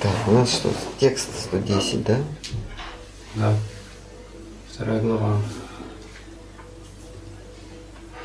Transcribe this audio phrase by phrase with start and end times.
[0.00, 2.18] Так, у нас что, текст 110, да?
[3.34, 3.56] Да.
[4.70, 5.42] Вторая глава.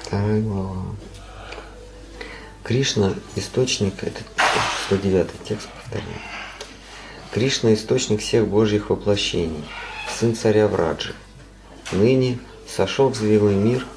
[0.02, 0.86] Вторая глава.
[2.64, 4.22] Кришна– источник, это
[4.86, 6.20] 109 текст, повторяю.
[7.32, 9.64] Кришна– источник всех Божьих воплощений,
[10.16, 11.16] сын царя Враджи.
[11.92, 12.38] Ныне
[12.70, 13.88] сошел в зрелый мир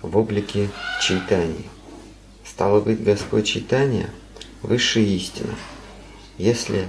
[0.00, 0.70] в облике
[1.02, 1.66] Чайтани.
[2.46, 4.08] Стало быть, Господь Чайтания–
[4.62, 5.54] высшая истина.
[6.38, 6.88] Если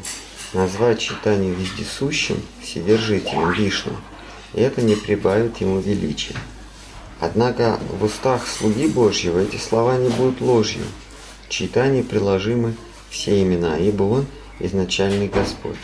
[0.54, 3.94] назвать Чайтанию вездесущим, вседержителем Вишну,
[4.54, 6.36] это не прибавит ему величия.
[7.20, 10.84] Однако в устах слуги Божьего эти слова не будут ложью.
[11.48, 11.50] В
[12.04, 12.76] приложимы
[13.10, 14.26] все имена, ибо Он
[14.60, 15.78] изначальный Господь.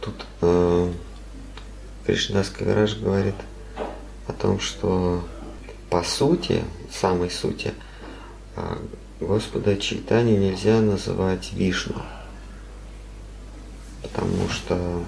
[0.00, 0.92] Тут э,
[2.06, 3.34] Кришнадас Кавираж говорит
[4.28, 5.24] о том, что
[5.90, 7.74] по сути, самой сути,
[8.54, 8.76] э,
[9.18, 12.02] Господа Чайтани нельзя называть Вишну,
[14.02, 15.04] потому что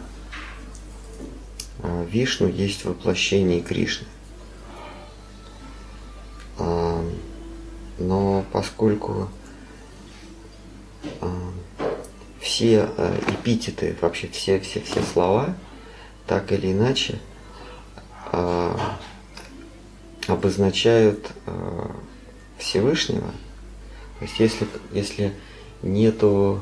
[1.83, 4.07] э, Вишну есть воплощение Кришны.
[7.99, 9.29] но поскольку
[12.41, 12.89] все
[13.29, 15.55] эпитеты, вообще все, все, все слова,
[16.27, 17.21] так или иначе,
[20.27, 21.31] обозначают
[22.59, 23.31] Всевышнего.
[24.19, 25.33] То есть если, если
[25.83, 26.61] нету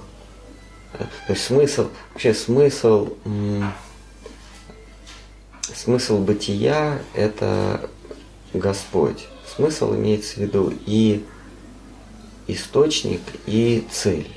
[0.92, 3.16] то есть смысл, вообще смысл,
[5.62, 7.90] смысл бытия– это
[8.54, 9.26] Господь
[9.56, 11.24] смысл имеется в виду и
[12.46, 14.28] источник, и цель,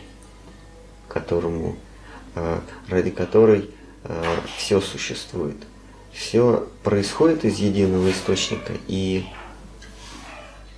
[1.07, 1.75] которому,
[2.35, 3.69] э, ради которой
[4.03, 5.57] э, все существует.
[6.13, 9.25] Все происходит из единого источника, и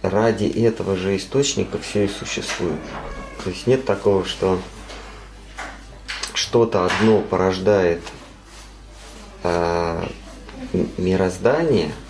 [0.01, 2.79] ради этого же источника все и существует.
[3.43, 4.59] То есть нет такого, что
[6.33, 8.01] что-то одно порождает
[9.43, 10.05] э,
[10.97, 11.91] мироздание–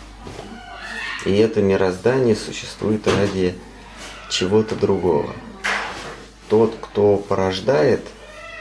[1.26, 3.56] и это мироздание существует ради
[4.30, 5.36] чего-то другого.
[6.50, 8.02] Тот, кто порождает,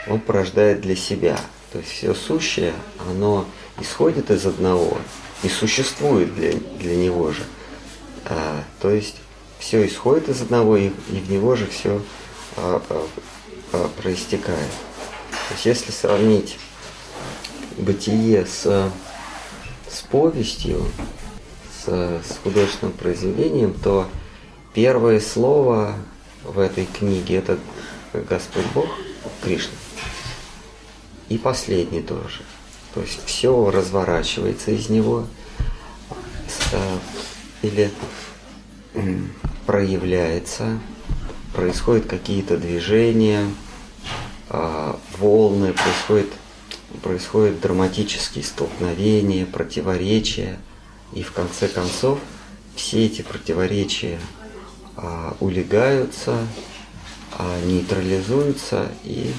[0.06, 1.38] он порождает для себя.
[1.72, 2.74] То есть все сущее,
[3.08, 3.46] оно
[3.80, 4.98] исходит из одного
[5.42, 7.42] и существует для, для него же.
[8.30, 9.16] А, то есть
[9.58, 12.00] все исходит из одного, и, и в него же все
[12.56, 13.06] а, а,
[13.72, 14.70] а, проистекает.
[15.30, 16.58] То есть если сравнить
[17.76, 18.92] бытие с,
[19.88, 20.86] с повестью,
[21.84, 24.06] с, с художественным произведением, то
[24.74, 25.96] первое слово
[26.44, 27.58] в этой книге это
[28.12, 28.86] Господь Бог,
[29.42, 29.74] Кришна.
[31.28, 32.42] И последний тоже.
[32.94, 35.26] То есть все разворачивается из него
[36.72, 36.98] э,
[37.62, 37.90] или
[39.66, 40.78] проявляется,
[41.54, 43.46] происходят какие-то движения,
[44.48, 46.32] э, волны, происходит,
[47.02, 50.58] происходят драматические столкновения, противоречия–
[51.12, 52.18] и в конце концов
[52.76, 54.18] все эти противоречия
[54.96, 56.46] а, улегаются,
[57.36, 59.32] а, нейтрализуются и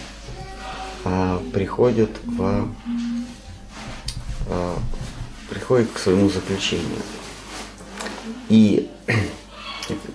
[1.05, 2.67] а, приходят в
[4.49, 4.77] а,
[5.49, 7.01] приходят к своему заключению.
[8.51, 8.89] И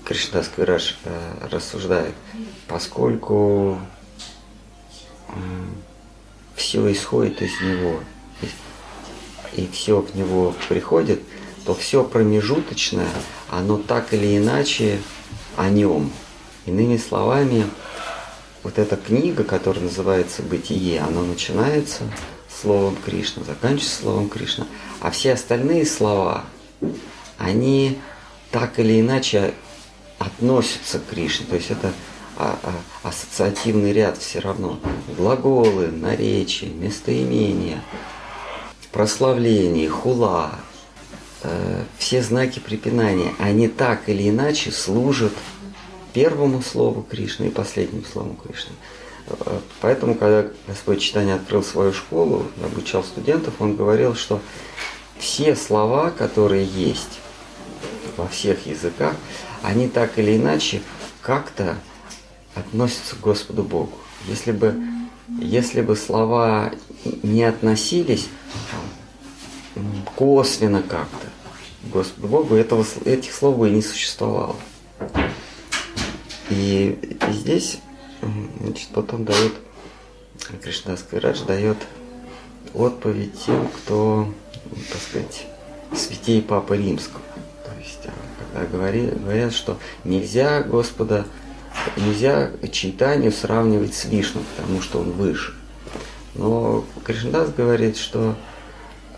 [0.04, 2.14] Кришнадас Квираж а, рассуждает,
[2.68, 3.78] поскольку
[6.54, 8.00] все исходит из него,
[9.54, 11.20] и все к него приходит–
[11.66, 13.08] то все промежуточное,
[13.50, 15.00] оно так или иначе
[15.56, 16.12] о нем.
[16.64, 17.66] Иными словами,
[18.62, 22.04] вот эта книга, которая называется «Бытие», она начинается
[22.48, 24.66] словом Кришна, заканчивается словом Кришна,
[25.00, 26.44] а все остальные слова,
[27.36, 27.98] они
[28.58, 29.54] так или иначе
[30.18, 31.92] относятся к Кришне, то есть это
[32.38, 34.78] а, а, ассоциативный ряд все равно.
[35.16, 37.82] Глаголы, наречия, местоимения,
[38.92, 40.52] прославление, хула,
[41.42, 45.32] Э, все знаки препинания, они так или иначе служат
[46.12, 48.72] первому слову Кришны и последнему слову Кришны.
[49.28, 54.40] Э, поэтому, когда Господь Читание открыл свою школу, обучал студентов, он говорил, что
[55.18, 57.20] все слова, которые есть
[58.16, 59.14] во всех языках,
[59.62, 60.82] они так или иначе
[61.22, 61.76] как-то
[62.54, 63.92] относятся к Господу Богу.
[64.26, 64.76] Если бы,
[65.40, 66.72] если бы слова
[67.22, 68.28] не относились
[70.14, 71.28] косвенно как-то.
[71.92, 74.56] Господу Богу этого, этих слов бы и не существовало.
[76.50, 76.98] И,
[77.28, 77.78] и здесь
[78.60, 79.52] значит, потом дает
[80.62, 81.76] Кришнадас Квирадж дает
[82.74, 84.32] отповедь тем, кто,
[84.90, 85.46] так сказать,
[85.94, 87.22] святей Папы Римского.
[88.64, 91.26] Говорят, что нельзя Господа
[91.96, 95.54] нельзя читанию сравнивать с Вишну, потому что он выше.
[96.34, 98.34] Но Кришнадас говорит, что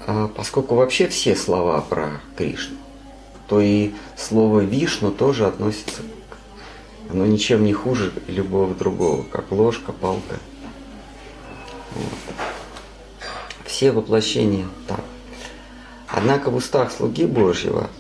[0.07, 2.77] а, поскольку вообще все слова про Кришну,
[3.49, 7.11] то и слово Вишну тоже относится к...
[7.13, 10.37] Оно ничем не хуже любого другого, как ложка, палка.
[11.95, 12.13] Вот.
[13.65, 15.05] Все воплощения так.
[16.09, 17.91] Однако в устах слуги Божьего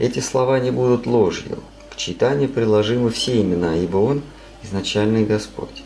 [0.00, 1.58] эти слова не будут ложью.
[1.90, 4.22] К читанию приложимы все имена, ибо Он–
[4.62, 5.84] изначальный Господь.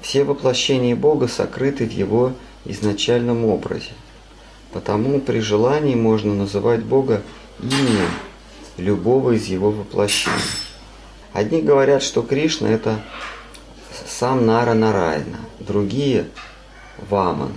[0.00, 2.32] Все воплощения Бога сокрыты в Его
[2.64, 3.92] изначальном образе.
[4.72, 7.22] Потому при желании можно называть Бога
[7.60, 8.10] именем
[8.76, 10.34] любого из Его воплощений.
[11.32, 13.00] Одни говорят, что Кришна– это
[14.06, 16.28] сам Нара Нараяна, другие–
[17.10, 17.52] Вамана.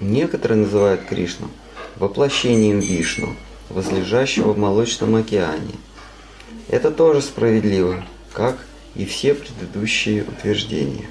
[0.00, 1.48] Некоторые называют Кришну
[1.96, 3.34] воплощением Вишну,
[3.68, 5.74] возлежащего в Молочном океане.
[6.68, 8.58] Это тоже справедливо, как
[8.94, 11.06] и все предыдущие утверждения.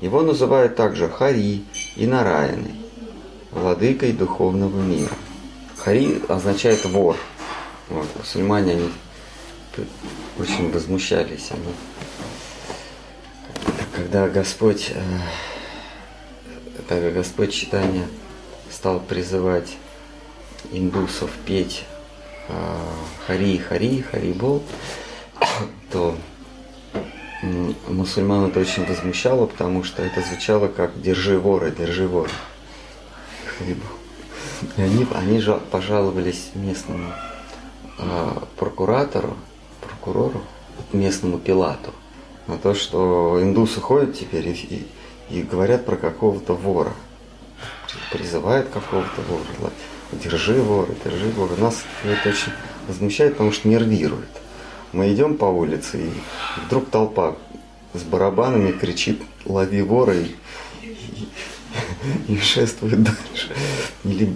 [0.00, 1.64] Его называют также Хари
[1.96, 2.74] и Нараяной,
[3.50, 5.14] владыкой духовного мира.
[5.76, 7.16] Хари означает вор.
[7.88, 8.90] Вот, мусульмане, они
[10.38, 11.50] очень возмущались.
[11.50, 11.72] Они,
[13.94, 15.02] когда Господь, э,
[16.88, 18.06] когда Господь читания
[18.70, 19.76] стал призывать
[20.72, 21.84] индусов петь
[22.48, 22.78] э,
[23.26, 24.62] Хари, Хари, Харибол,
[25.92, 26.16] то
[27.88, 32.30] мусульман это очень возмущало, потому что это звучало как «держи вора, держи вора».
[34.76, 37.12] И они, они же пожаловались местному
[37.98, 39.36] э, прокуратору,
[39.80, 40.42] прокурору,
[40.92, 41.92] местному Пилату,
[42.46, 44.52] на то, что индусы ходят теперь и,
[45.30, 46.92] и, и говорят про какого-то вора,
[48.10, 49.72] призывают какого-то вора,
[50.12, 51.56] держи вора, держи вора.
[51.56, 52.52] Нас это очень
[52.88, 54.28] возмущает, потому что нервирует.
[54.92, 56.10] Мы идем по улице, и
[56.66, 57.36] вдруг толпа
[57.94, 60.34] с барабанами кричит «Лови вора!» и,
[60.82, 63.54] и, и шествует дальше.
[64.04, 64.34] Или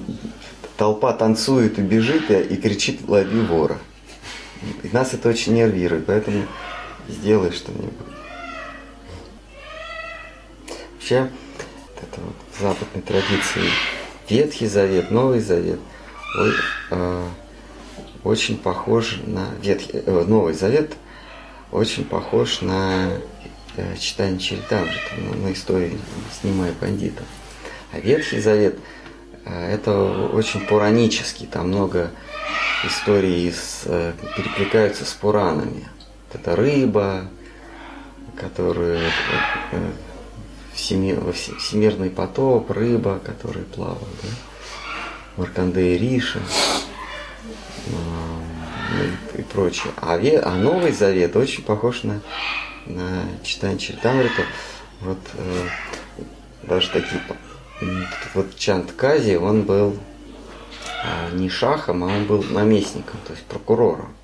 [0.77, 3.79] толпа танцует и бежит и, и кричит «Лови вора!»
[4.83, 6.45] И нас это очень нервирует, поэтому
[7.09, 7.93] сделай что-нибудь.
[10.95, 11.31] Вообще,
[11.97, 13.71] это вот в западной традиции
[14.31, 15.81] Ветхий Завет, Новый Завет,
[16.39, 16.53] ой,
[16.93, 17.27] э,
[18.23, 20.93] очень похож на Ветхий, э, Новый Завет
[21.73, 23.09] очень похож на
[23.77, 25.01] э, читание Чаритамрита,
[25.43, 25.99] на, истории
[26.41, 27.27] снимая бандитов.
[27.93, 28.79] А Ветхий Завет
[29.45, 30.01] э, это
[30.33, 32.13] очень пуранический, там много
[32.87, 35.89] историй с, э, перекликаются с Пуранами.
[36.33, 37.29] Это рыба,
[38.37, 39.01] которую
[39.73, 39.91] э,
[40.81, 44.29] всемир, всемирный потоп, рыба, которая плавала, да?
[45.37, 46.41] Маркандея Риша
[47.87, 49.93] и, и прочее.
[49.97, 52.21] А, ве, а Новый Завет очень похож на,
[52.87, 54.43] на читание Чаритамрита.
[55.01, 55.69] Вот э,
[56.65, 57.23] даже такие
[58.35, 59.97] вот Чант Кази, он был
[61.05, 64.15] э, не шахом, а он был наместником, то есть прокурором.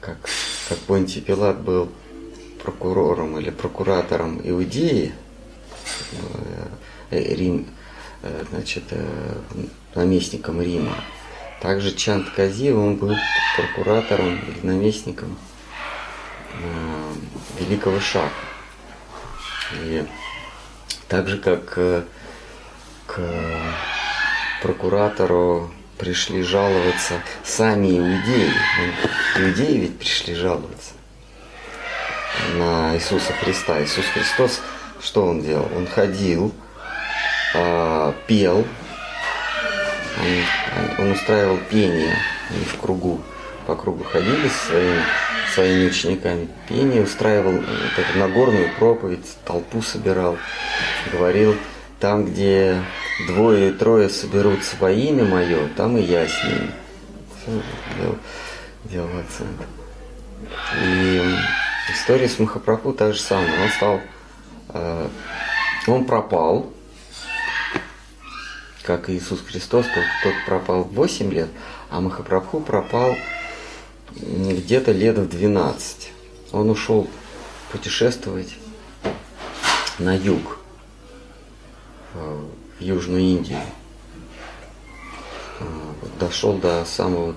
[0.00, 0.16] Как,
[0.68, 1.90] как Понтий Пилат был
[2.62, 5.12] прокурором или прокуратором Иудеи,
[7.10, 7.66] Рим,
[8.22, 9.34] э, значит, э,
[9.94, 10.96] наместником Рима,
[11.60, 13.16] также Чант Кази, он был
[13.56, 15.38] прокуратором или наместником
[16.52, 17.12] э,
[17.60, 18.30] Великого Шаха.
[19.74, 20.06] И
[21.08, 22.04] так же, как э,
[23.06, 23.20] к
[24.62, 28.52] прокуратору пришли жаловаться сами иудеи.
[29.36, 30.92] Иудеи ведь пришли жаловаться
[32.54, 33.82] на Иисуса Христа.
[33.82, 34.60] Иисус Христос,
[35.00, 35.68] что он делал?
[35.76, 36.52] Он ходил,
[37.54, 38.64] э, пел,
[40.18, 42.16] он, он устраивал пение,
[42.50, 43.20] они в кругу,
[43.66, 45.02] по кругу ходили со своими,
[45.54, 46.48] своими учениками.
[46.68, 50.38] Пение устраивал вот эту Нагорную проповедь, толпу собирал,
[51.12, 51.56] говорил,
[52.00, 52.82] там, где
[53.26, 56.70] двое и трое соберутся во имя мое, там и я с ними.
[57.96, 58.16] Делал,
[58.84, 59.60] делал акцент.
[60.82, 61.22] И
[61.92, 63.64] история с Махапрабху та же самая.
[63.64, 64.00] Он стал,
[65.86, 66.72] он пропал,
[68.82, 71.48] как Иисус Христос, тот, тот пропал в 8 лет,
[71.90, 73.16] а Махапрабху пропал
[74.14, 76.12] где-то лет в 12.
[76.52, 77.08] Он ушел
[77.72, 78.54] путешествовать
[79.98, 80.58] на юг,
[82.14, 82.48] в
[82.80, 83.60] Южную Индию.
[86.20, 87.34] Дошел до самого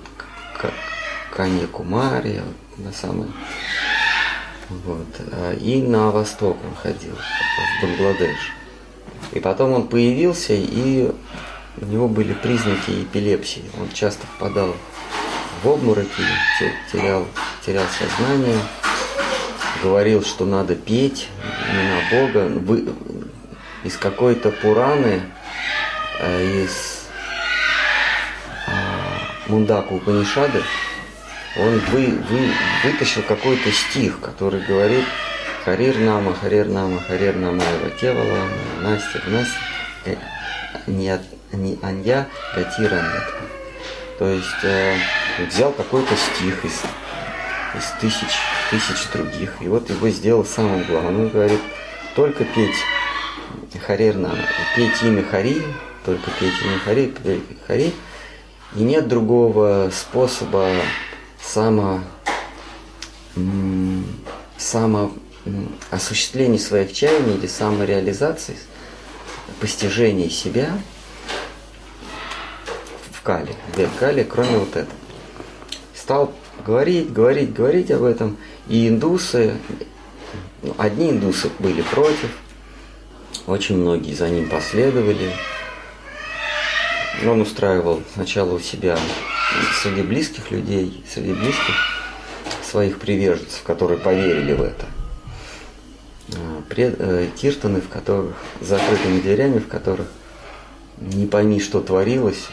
[1.34, 2.42] Канья Кумари,
[2.76, 3.28] до самой
[4.70, 5.06] вот.
[5.60, 8.38] И на восток он ходил, в Бангладеш.
[9.32, 11.10] И потом он появился, и
[11.80, 13.64] у него были признаки эпилепсии.
[13.80, 14.74] Он часто впадал
[15.62, 16.22] в обмороки,
[16.92, 17.26] терял,
[17.64, 18.58] терял сознание.
[19.82, 21.28] говорил, что надо петь
[21.72, 22.88] не на Бога, вы,
[23.84, 25.22] из какой-то Пураны,
[26.20, 27.08] э, из
[28.66, 28.70] э,
[29.48, 30.62] Мундаку Упанишады,
[31.56, 32.50] он вы, вы,
[32.84, 35.04] вытащил какой-то стих, который говорит
[35.64, 37.62] Харир Нама, Харир Нама, Харир Нама,
[38.00, 38.48] Кевала,
[38.80, 39.58] Настя, Настя,
[40.04, 40.16] э,
[40.86, 41.18] не,
[41.52, 43.24] не Анья, Гатира нет.
[44.18, 44.94] То есть э,
[45.48, 46.82] взял какой-то стих из,
[47.76, 48.38] из тысяч,
[48.70, 51.22] тысяч других, и вот его сделал самым главным.
[51.22, 51.60] Он говорит,
[52.14, 52.76] только петь
[53.86, 54.38] Харир Нама,
[54.76, 55.60] петь имя Хари,
[56.04, 57.12] только петь имя Хари,
[57.66, 57.92] Хари,
[58.76, 60.70] и нет другого способа
[61.52, 62.00] само,
[64.56, 65.12] само
[65.90, 68.56] осуществления своих чаяний или самореализации,
[69.60, 70.70] постижения себя
[73.10, 74.86] в Кале, в Кале, кроме вот этого.
[75.94, 76.32] Стал
[76.64, 78.36] говорить, говорить, говорить об этом,
[78.68, 79.56] и индусы,
[80.62, 82.30] ну, одни индусы были против,
[83.46, 85.32] очень многие за ним последовали.
[87.26, 88.96] Он устраивал сначала у себя
[89.82, 91.74] среди близких людей, среди близких
[92.62, 94.86] своих приверженцев, которые поверили в это.
[96.36, 100.06] А, пред, э, киртаны, в которых, закрытыми дверями, в которых
[100.98, 102.48] не пойми, что творилось,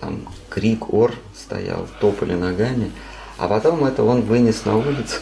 [0.00, 2.90] там крик, ор стоял, топали ногами,
[3.38, 5.20] а потом это он вынес на улицу,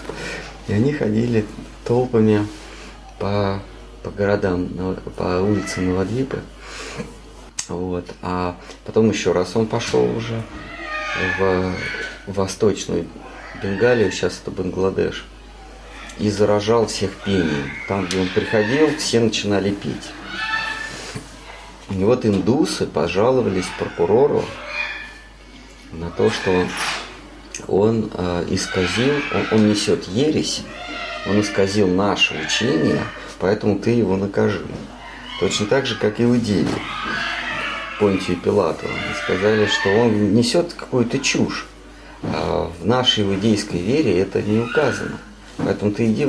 [0.68, 1.46] и они ходили
[1.84, 2.46] толпами
[3.18, 3.60] по,
[4.02, 4.68] по городам,
[5.16, 6.40] по улицам Новодвипы.
[7.68, 8.06] Вот.
[8.22, 10.42] А потом еще раз он пошел уже
[11.38, 11.74] в
[12.26, 13.06] Восточную
[13.62, 15.24] Бенгалию, сейчас это Бангладеш,
[16.18, 17.70] и заражал всех пением.
[17.88, 20.10] Там, где он приходил, все начинали петь.
[21.90, 24.44] И вот индусы пожаловались прокурору
[25.92, 26.66] на то, что
[27.68, 30.62] он, э, исказил, он, он несет ересь,
[31.28, 33.02] он исказил наше учение,
[33.38, 34.64] поэтому ты его накажи.
[35.40, 36.66] Точно так же, как и иудеи.
[38.02, 38.86] Понтию Пилату.
[38.86, 41.68] И сказали, что он несет какую-то чушь.
[42.24, 45.18] А в нашей иудейской вере это не указано.
[45.56, 46.26] Поэтому ты иди,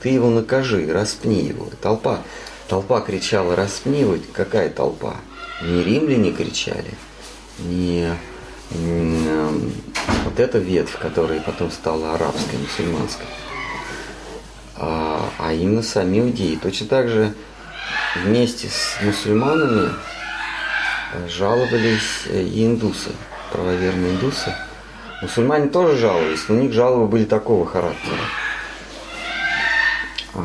[0.00, 1.68] ты его накажи, распни его.
[1.82, 2.20] Толпа,
[2.68, 4.16] толпа кричала, распни его.
[4.32, 5.16] Какая толпа?
[5.62, 6.94] Не римляне кричали,
[7.58, 8.12] не,
[8.70, 9.40] не
[10.24, 13.26] вот эта ветвь, которая потом стала арабской, мусульманской,
[14.76, 16.58] а, а именно сами иудеи.
[16.62, 17.34] Точно так же
[18.22, 19.90] вместе с мусульманами
[21.28, 23.10] жаловались и индусы,
[23.52, 24.54] правоверные индусы.
[25.22, 28.18] Мусульмане тоже жаловались, но у них жалобы были такого характера.
[30.34, 30.44] А,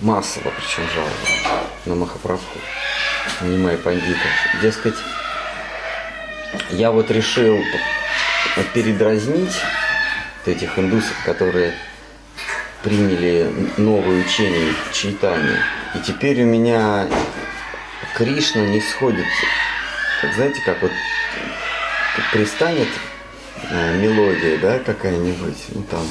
[0.00, 2.58] массово причем жалобы на Махапрабху,
[3.40, 4.28] Нимай пандита.
[4.60, 4.96] Дескать,
[6.70, 7.58] я вот решил
[8.74, 9.54] передразнить
[10.44, 11.72] этих индусов, которые
[12.82, 15.60] приняли новое учение читания.
[15.94, 17.06] И теперь у меня
[18.14, 19.26] Кришна не сходит
[20.22, 20.92] как знаете, как вот
[22.32, 22.86] пристанет
[23.68, 26.06] э, мелодия, да, какая-нибудь, ну там,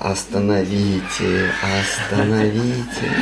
[0.00, 3.12] остановите, остановите,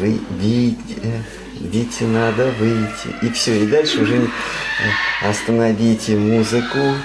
[0.00, 3.14] вы видите, надо выйти.
[3.22, 4.28] И все, и дальше уже э,
[5.22, 6.96] остановите музыку,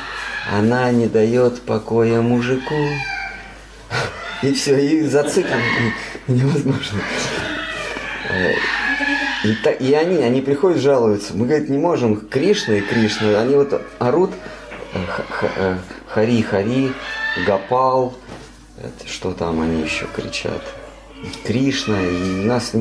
[0.52, 2.76] она не дает покоя мужику.
[4.42, 5.62] И все, и зациклен
[6.28, 7.02] невозможно.
[9.44, 11.34] И, та, и они, они приходят, жалуются.
[11.34, 12.18] Мы, говорит, не можем.
[12.28, 14.32] Кришна и Кришна, они вот орут
[14.94, 15.00] э,
[15.56, 15.78] э,
[16.08, 16.92] Хари, Хари,
[17.46, 18.18] Гапал,
[18.78, 20.62] это, что там они еще кричат.
[21.46, 22.72] Кришна, и нас,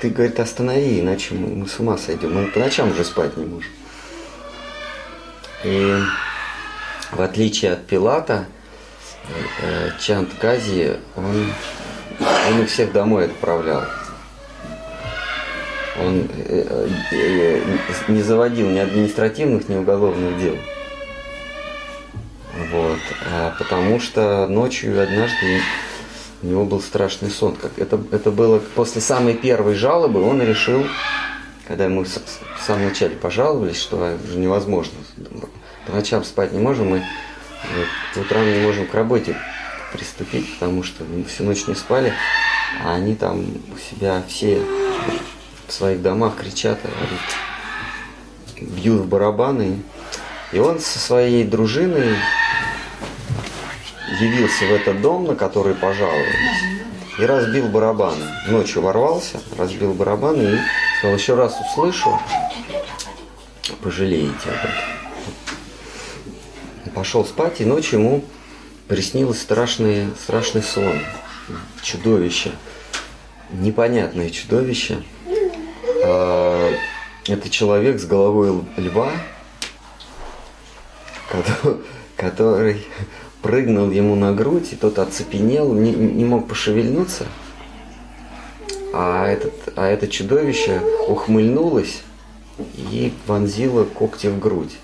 [0.00, 2.34] ты, говорит, останови, иначе мы, с ума сойдем.
[2.34, 3.70] Мы по ночам уже спать не можем.
[5.64, 5.98] И
[7.10, 8.46] в отличие от Пилата,
[9.60, 11.52] э, Чант Кази, он,
[12.20, 13.84] он их всех домой отправлял.
[16.00, 17.62] Он э, э,
[18.08, 20.56] не заводил ни административных, ни уголовных дел.
[22.72, 22.98] Вот.
[23.30, 25.60] А потому что ночью однажды
[26.42, 27.56] у него был страшный сон.
[27.56, 30.84] Как это, это было после самой первой жалобы, он решил,
[31.66, 32.10] когда мы в
[32.66, 34.94] самом начале пожаловались, что уже невозможно,
[35.86, 37.02] по ночам спать не можем, мы
[38.16, 39.36] утром не можем к работе
[39.92, 42.12] приступить, потому что всю ночь не спали,
[42.84, 44.60] а они там у себя все
[45.74, 46.78] своих домах кричат,
[48.60, 49.82] бьют в барабаны.
[50.52, 52.16] И он со своей дружиной
[54.20, 56.62] явился в этот дом, на который пожаловались,
[57.18, 58.24] и разбил барабаны.
[58.48, 60.58] Ночью ворвался, разбил барабаны и
[60.98, 62.20] сказал, еще раз услышу,
[63.82, 64.70] пожалеете об этом.
[66.94, 68.24] Пошел спать, и ночью ему
[68.86, 71.00] приснился страшный, страшный сон.
[71.82, 72.52] чудовище,
[73.50, 75.02] непонятное чудовище.
[76.06, 76.70] А,
[77.26, 79.10] это человек с головой льва,
[82.16, 82.86] который
[83.40, 87.26] прыгнул ему на грудь, и тот оцепенел, не, не мог пошевельнуться.
[88.92, 92.02] А, этот, а это чудовище ухмыльнулось
[92.74, 94.76] и вонзило когти в грудь.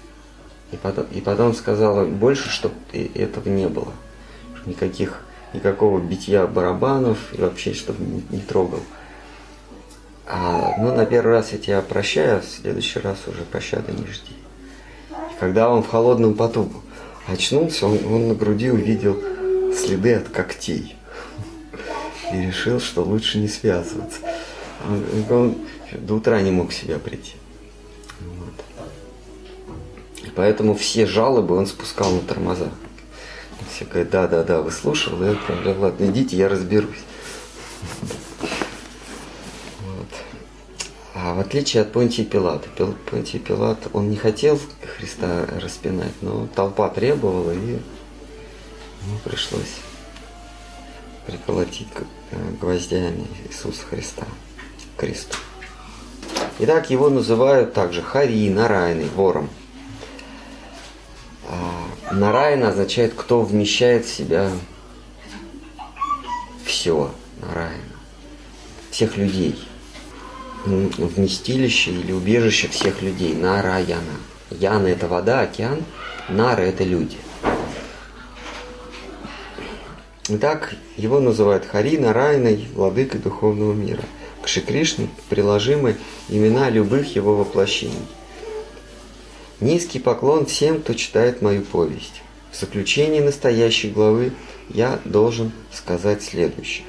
[0.72, 2.74] И потом, и потом сказала больше, чтобы
[3.14, 3.92] этого не было.
[4.66, 5.20] Никаких,
[5.52, 8.80] никакого битья барабанов и вообще, чтобы не, не трогал.
[10.32, 14.06] А, ну, на первый раз я тебя прощаю, а в следующий раз уже пощады не
[14.06, 14.36] жди.
[15.10, 16.70] И когда он в холодном поту
[17.26, 19.20] очнулся, он, он на груди увидел
[19.74, 20.94] следы от когтей.
[22.32, 24.20] И решил, что лучше не связываться.
[24.88, 25.54] Он, он
[25.94, 27.34] до утра не мог в себя прийти.
[30.22, 32.68] И поэтому все жалобы он спускал на тормоза.
[33.74, 36.98] Все говорят, да, да, да, выслушал, я говорю, ладно, идите, я разберусь.
[41.22, 42.68] А в отличие от Понтия Пилата,
[43.10, 44.58] Понтий Пилат, он не хотел
[44.96, 49.80] Христа распинать, но толпа требовала, и ему пришлось
[51.26, 51.88] приколотить
[52.30, 54.24] э, гвоздями Иисуса Христа
[54.96, 55.36] к кресту.
[56.60, 59.50] Итак, его называют также Хари, Нарайный, вором–
[61.50, 64.50] а, Нарайна означает, кто вмещает в себя
[66.64, 67.82] все, Нарайна,
[68.90, 69.58] всех людей.
[70.64, 74.02] Вместилище или убежище всех людей, Нараяна.
[74.50, 75.84] Яна– это вода, океан,
[76.28, 77.16] Нара– это люди.
[80.28, 84.04] Итак, его называют Хари Нарайной, владыкой духовного мира.
[84.42, 85.96] К Шикришне приложимы
[86.28, 88.06] имена любых его воплощений.
[89.60, 92.22] Низкий поклон всем, кто читает мою повесть.
[92.52, 94.32] В заключении настоящей главы
[94.68, 96.86] я должен сказать следующее.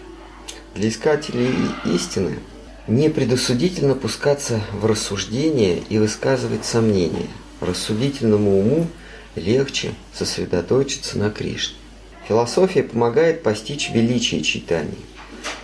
[0.75, 1.54] Для искателей
[1.86, 2.40] истины
[2.91, 7.27] не предосудительно пускаться в рассуждение и высказывать сомнения.
[7.60, 8.87] Рассудительному уму
[9.35, 11.75] легче сосредоточиться на Кришне.
[12.27, 14.98] Философия помогает постичь величие читаний.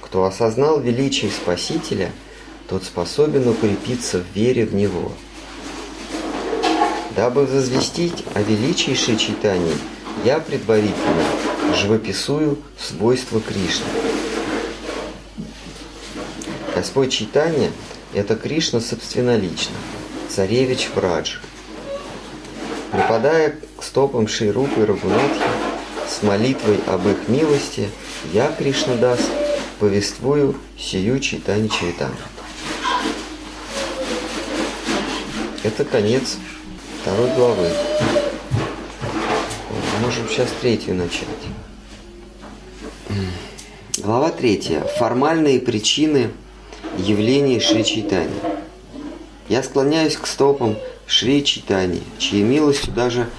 [0.02, 2.12] Кто осознал величие Спасителя,
[2.70, 5.12] тот способен укрепиться в вере в Него–
[7.18, 9.74] Дабы возвестить о величайшей читании,
[10.24, 11.24] я предварительно
[11.74, 14.07] живописую свойства Кришны.
[16.88, 17.70] Господь читания–
[18.14, 19.76] это Кришна собственнолично,
[20.30, 21.40] царевич Враджа.
[22.94, 25.42] Припадая к стопам Шейрупы Рагунатхи,
[26.08, 27.90] с молитвой об их милости,
[28.32, 29.20] я, Кришна Дас,
[29.82, 32.16] повествую сию читание Чайтана.
[35.64, 36.38] Это конец
[37.02, 37.70] второй главы.
[40.02, 41.28] Можем сейчас третью начать.
[43.98, 44.84] Глава третья.
[44.98, 46.32] Формальные причины
[46.98, 48.34] явления Шри Чайтани.
[49.50, 53.30] Я склоняюсь к стопам Шри Чайтани, чьей милостью даже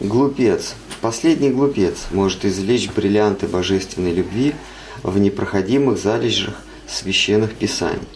[0.00, 4.54] глупец, последний глупец, может извлечь бриллианты божественной любви
[5.02, 6.54] в непроходимых залежах
[6.88, 8.08] священных писаний.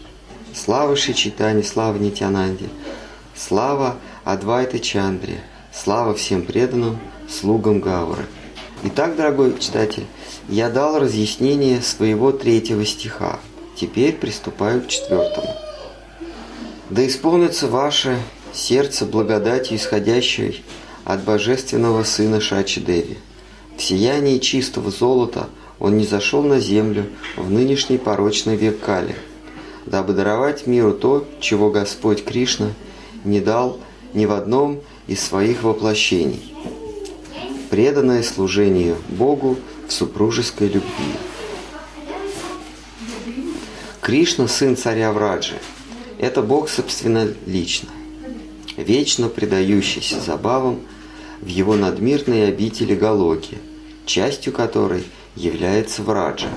[0.55, 2.69] Слава Шри Чайтани, слава Нитянанде,
[3.37, 5.43] слава Адвайта Чандре.
[5.75, 8.27] Слава всем преданным слугам Гавры.
[8.85, 10.07] Итак, дорогой читатель,
[10.49, 13.41] я дал разъяснение своего третьего стиха.
[13.77, 15.55] Теперь приступаю к четвертому.
[16.91, 18.19] Да исполнится ваше
[18.53, 20.63] сердце благодатью, исходящей
[21.05, 23.19] от божественного сына Шачи Деви.
[23.77, 25.49] В сиянии чистого золота
[25.81, 27.07] он не зашел на землю
[27.37, 29.17] в нынешний порочный век Кали,
[29.87, 32.71] дабы даровать миру то, чего Господь Кришна
[33.25, 33.81] не дал
[34.13, 36.55] ни в одном из своих воплощений.
[37.71, 39.57] Преданное служению Богу
[39.89, 41.15] в супружеской любви.
[44.05, 45.55] Кришна– сын царя Враджи.
[46.19, 47.89] Это Бог собственно лично,
[48.77, 50.81] вечно предающийся забавам
[51.41, 53.57] в его надмирной обители Галоки,
[54.05, 55.05] частью которой
[55.37, 56.51] является Враджа.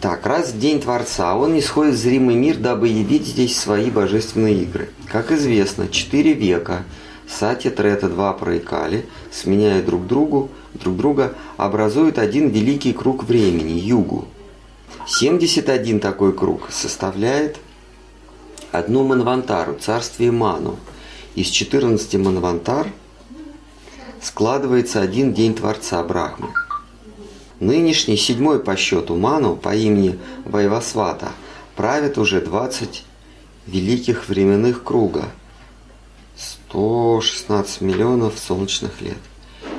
[0.00, 4.62] Так, раз в день Творца он исходит в зримый мир, дабы явить здесь свои божественные
[4.62, 4.90] игры.
[5.10, 6.84] Как известно, четыре века
[7.28, 14.28] Сати, Трета, два проекали, сменяя друг другу, друг друга, образуют один великий круг времени– Югу.
[15.08, 17.60] 71 такой круг составляет
[18.72, 20.80] одну Манвантару, царствие Ману.
[21.36, 22.88] Из 14 Манвантар
[24.20, 26.48] складывается один день Творца Брахмы.
[27.60, 31.30] Нынешний седьмой по счету Ману по имени Вайвасвата
[31.76, 33.04] правит уже 20
[33.68, 35.26] великих временных круга,
[36.36, 39.18] 116 миллионов солнечных лет.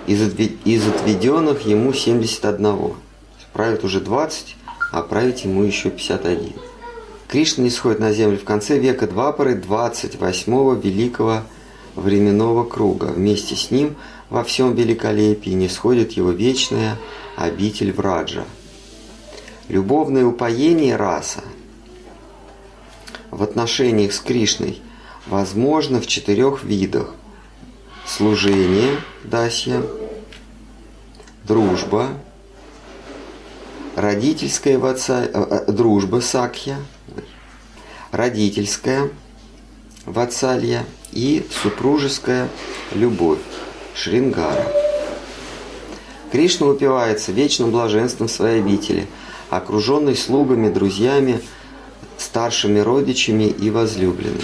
[0.07, 2.93] Из, отведенных ему 71.
[3.51, 4.56] правит уже 20,
[4.91, 4.99] а
[5.43, 6.53] ему еще 51.
[7.27, 11.41] Кришна не сходит на землю в конце века Двапары 28-го великого
[11.95, 13.05] временного круга.
[13.05, 13.95] Вместе с ним
[14.29, 16.97] во всем великолепии не сходит его вечная
[17.35, 18.45] обитель Враджа.
[19.67, 21.43] Любовное упоение раса
[23.31, 24.81] в отношениях с Кришной
[25.25, 27.13] возможно в четырех видах.
[28.05, 29.83] Служение, дасья,
[31.43, 32.07] дружба,
[33.97, 36.77] родительская ватса, э, э, дружба, сакья,
[38.11, 39.09] родительская
[40.05, 42.47] ватсалья и супружеская
[42.93, 43.39] любовь,
[43.95, 44.71] шрингара.
[46.31, 49.07] Кришна упивается вечным блаженством своей обители,
[49.49, 51.41] окруженный слугами, друзьями,
[52.19, 54.43] старшими родичами и возлюбленными.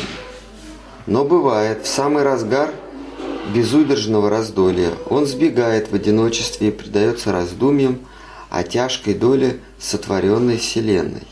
[1.06, 2.72] Но бывает, в самый разгар
[3.54, 8.00] безудержного раздолья он сбегает в одиночестве и предается раздумьям
[8.54, 11.26] о тяжкой доле сотворенной Вселенной.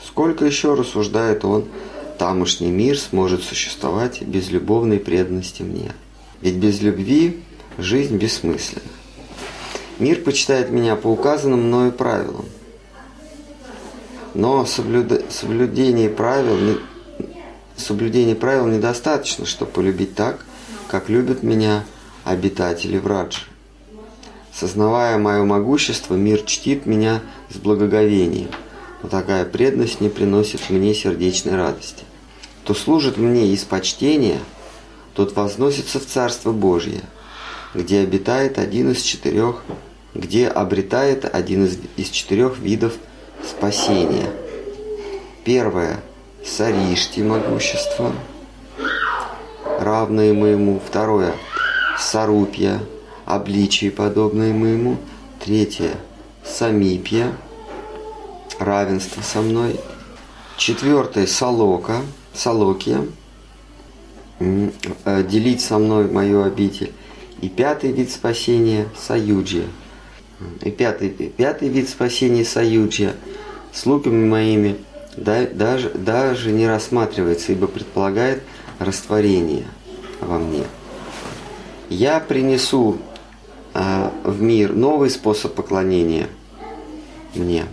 [0.00, 1.64] Сколько еще, рассуждает он,
[2.16, 5.90] тамошний мир сможет существовать без любовной преданности мне?
[6.42, 7.42] Ведь без любви
[7.76, 8.86] жизнь бессмысленна.
[9.98, 12.44] Мир почитает меня по указанным мною правилам.
[14.34, 16.78] Но соблюдение правил,
[17.76, 20.44] соблюдение правил недостаточно, чтобы полюбить так,
[20.86, 21.84] как любят меня
[22.22, 23.40] обитатели Враджи.
[24.54, 28.50] Сознавая мое могущество, мир чтит меня с благоговением,
[29.02, 32.04] но такая преданность не приносит мне сердечной радости.
[32.62, 34.38] Кто служит мне из почтения,
[35.14, 37.00] тот возносится в Царство Божье,
[37.74, 39.62] где обитает один из четырех,
[40.14, 42.94] где обретает один из, из четырех видов
[43.44, 44.30] спасения.
[45.44, 46.00] Первое–
[46.44, 48.12] саришти могущество–
[49.80, 50.80] равные моему.
[50.86, 51.34] Второе–
[51.98, 52.80] сарупья,
[53.24, 54.96] обличие, подобное моему.
[55.44, 55.92] Третье–
[56.44, 57.32] самипья,
[58.58, 59.78] равенство со мной.
[60.56, 62.00] Четвертое– салока,
[62.32, 63.06] салокия,
[64.38, 66.92] э, делить со мной мою обитель.
[67.40, 69.66] И пятый вид спасения– саюджия.
[70.62, 73.14] И пятый, пятый вид спасения– саюджия.
[73.72, 74.76] С луками моими
[75.16, 78.42] даже, даже не рассматривается, ибо предполагает–
[78.78, 79.64] растворения
[80.20, 80.64] во мне.
[81.88, 82.98] Я принесу
[83.74, 86.28] в мир новый способ поклонения
[87.34, 87.66] мне.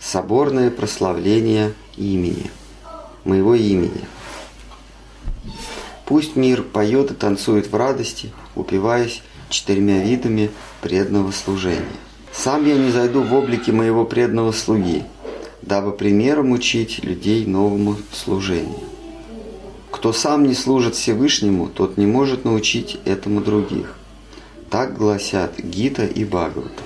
[0.00, 2.50] Соборное прославление имени,
[3.24, 4.04] моего имени.
[6.06, 11.84] Пусть мир поет и танцует в радости, упиваясь четырьмя видами преданного служения.
[12.32, 15.04] Сам я не зайду в облике моего преданного слуги,
[15.62, 18.80] дабы примером учить людей новому служению.
[19.90, 23.96] Кто сам не служит Всевышнему, тот не может научить этому других.
[24.70, 26.82] Так гласят Гита и Бхагавата.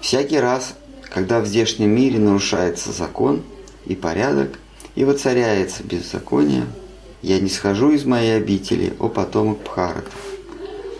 [0.00, 0.74] Всякий раз,
[1.12, 3.42] когда в здешнем мире нарушается закон
[3.84, 4.58] и порядок,
[4.94, 6.66] и воцаряется беззаконие,
[7.20, 10.14] я не схожу из моей обители, о потомок Бхаратов.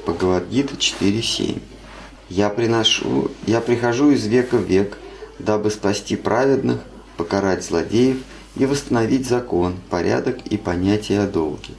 [0.05, 1.61] Бхагавадгита 4.7.
[2.29, 4.99] Я, приношу, я прихожу из века в век,
[5.39, 6.81] дабы спасти праведных,
[7.17, 8.19] покарать злодеев–
[8.59, 11.75] и восстановить закон, порядок и понятие о долге.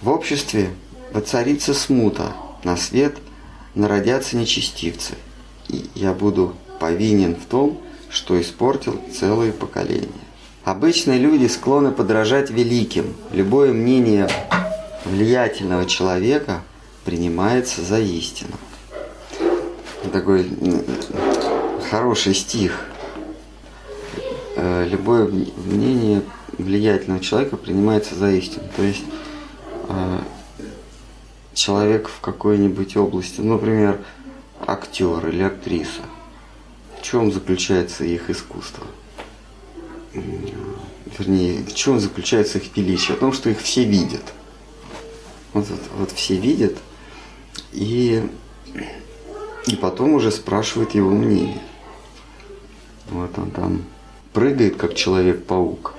[0.00, 0.70] В обществе
[1.12, 3.16] воцарится смута, на свет
[3.74, 5.14] народятся нечестивцы,
[5.68, 10.08] и я буду повинен в том, что испортил целые поколения.
[10.64, 13.14] Обычные люди склонны подражать великим.
[13.32, 14.28] Любое мнение
[15.04, 16.62] влиятельного человека
[17.04, 18.52] принимается за истину.
[20.12, 20.48] Такой
[21.90, 22.86] хороший стих–
[24.54, 26.22] Э, любое мнение
[26.56, 28.64] влиятельного человека принимается за истину.
[28.76, 29.02] То есть
[29.88, 30.18] э,
[31.54, 34.00] человек в какой-нибудь области, например,
[34.66, 36.02] актер или актриса,
[36.98, 38.86] в чем заключается их искусство?
[41.18, 43.16] Вернее, в чем заключается их величие?
[43.16, 44.22] В том, что их все видят.
[45.52, 46.78] Вот, вот, вот все видят,
[47.72, 48.26] и,
[49.66, 51.60] и потом уже спрашивают его мнение.
[53.10, 53.84] Вот он там
[54.32, 55.94] прыгает, как Человек-паук.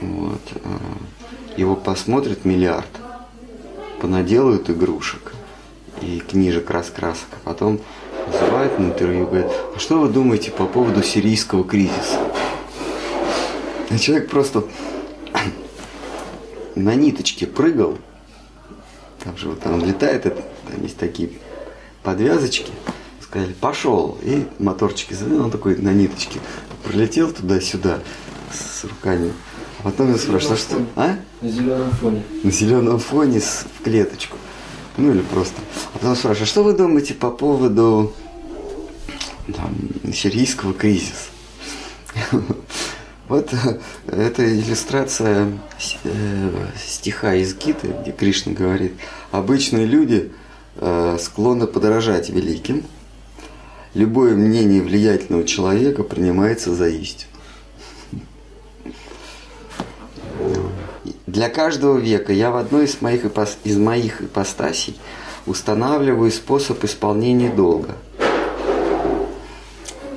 [0.00, 0.40] Вот.
[0.64, 0.80] А,
[1.58, 2.88] его посмотрит миллиард,
[4.04, 5.32] понаделают игрушек
[6.02, 7.80] и книжек, раскрасок, а потом
[8.26, 12.20] называют на интервью и говорят, а что вы думаете по поводу сирийского кризиса?
[13.88, 14.64] А человек просто
[16.74, 17.96] на ниточке прыгал,
[19.20, 21.30] там же вот там летает, там есть такие
[22.02, 22.72] подвязочки,
[23.22, 26.40] сказали, пошел, и моторчики задвинул, он такой на ниточке
[26.84, 28.00] пролетел туда-сюда
[28.52, 29.32] с руками.
[29.84, 30.86] Потом я спрашиваю, а что?
[30.96, 31.16] А?
[31.42, 32.22] На зеленом фоне.
[32.42, 34.38] На зеленом фоне с, в клеточку.
[34.96, 35.60] Ну или просто.
[35.92, 38.14] А потом спрашиваю, а что вы думаете по поводу
[39.54, 39.74] там,
[40.12, 41.28] сирийского кризиса.
[43.26, 43.50] Вот
[44.06, 45.48] это иллюстрация
[46.04, 48.92] э, стиха из Гиты, где Кришна говорит,
[49.30, 50.30] обычные люди
[50.76, 52.84] э, склонны подражать великим,
[53.94, 57.33] любое мнение влиятельного человека принимается за истину.
[61.26, 63.24] Для каждого века я в одной из моих,
[63.64, 64.96] из моих ипостасей
[65.46, 67.96] устанавливаю способ исполнения долга.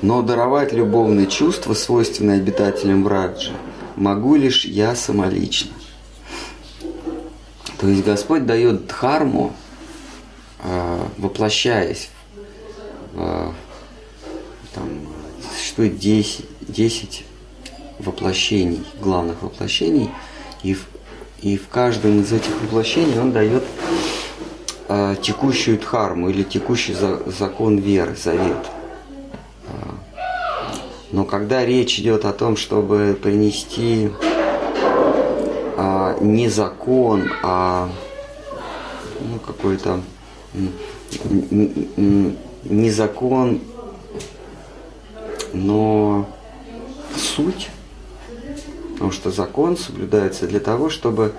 [0.00, 3.52] Но даровать любовные чувства, свойственные обитателям Браджа,
[3.96, 5.72] могу лишь я самолично.
[7.80, 9.52] То есть Господь дает дхарму,
[10.62, 12.10] э, воплощаясь
[13.12, 13.54] в
[14.74, 14.88] там,
[15.56, 17.24] существует 10, 10
[17.98, 20.10] воплощений, главных воплощений,
[20.62, 20.86] и в,
[21.40, 23.64] и в каждом из этих воплощений он дает
[24.88, 28.66] э, текущую дхарму или текущий за, закон веры, завет.
[29.68, 29.94] А,
[31.12, 34.10] но когда речь идет о том, чтобы принести
[35.76, 37.88] э, не закон, а
[39.20, 40.00] ну, какой-то
[42.64, 43.60] не закон
[45.52, 46.26] но
[47.16, 47.70] суть,
[48.98, 51.32] потому что закон соблюдается для того, чтобы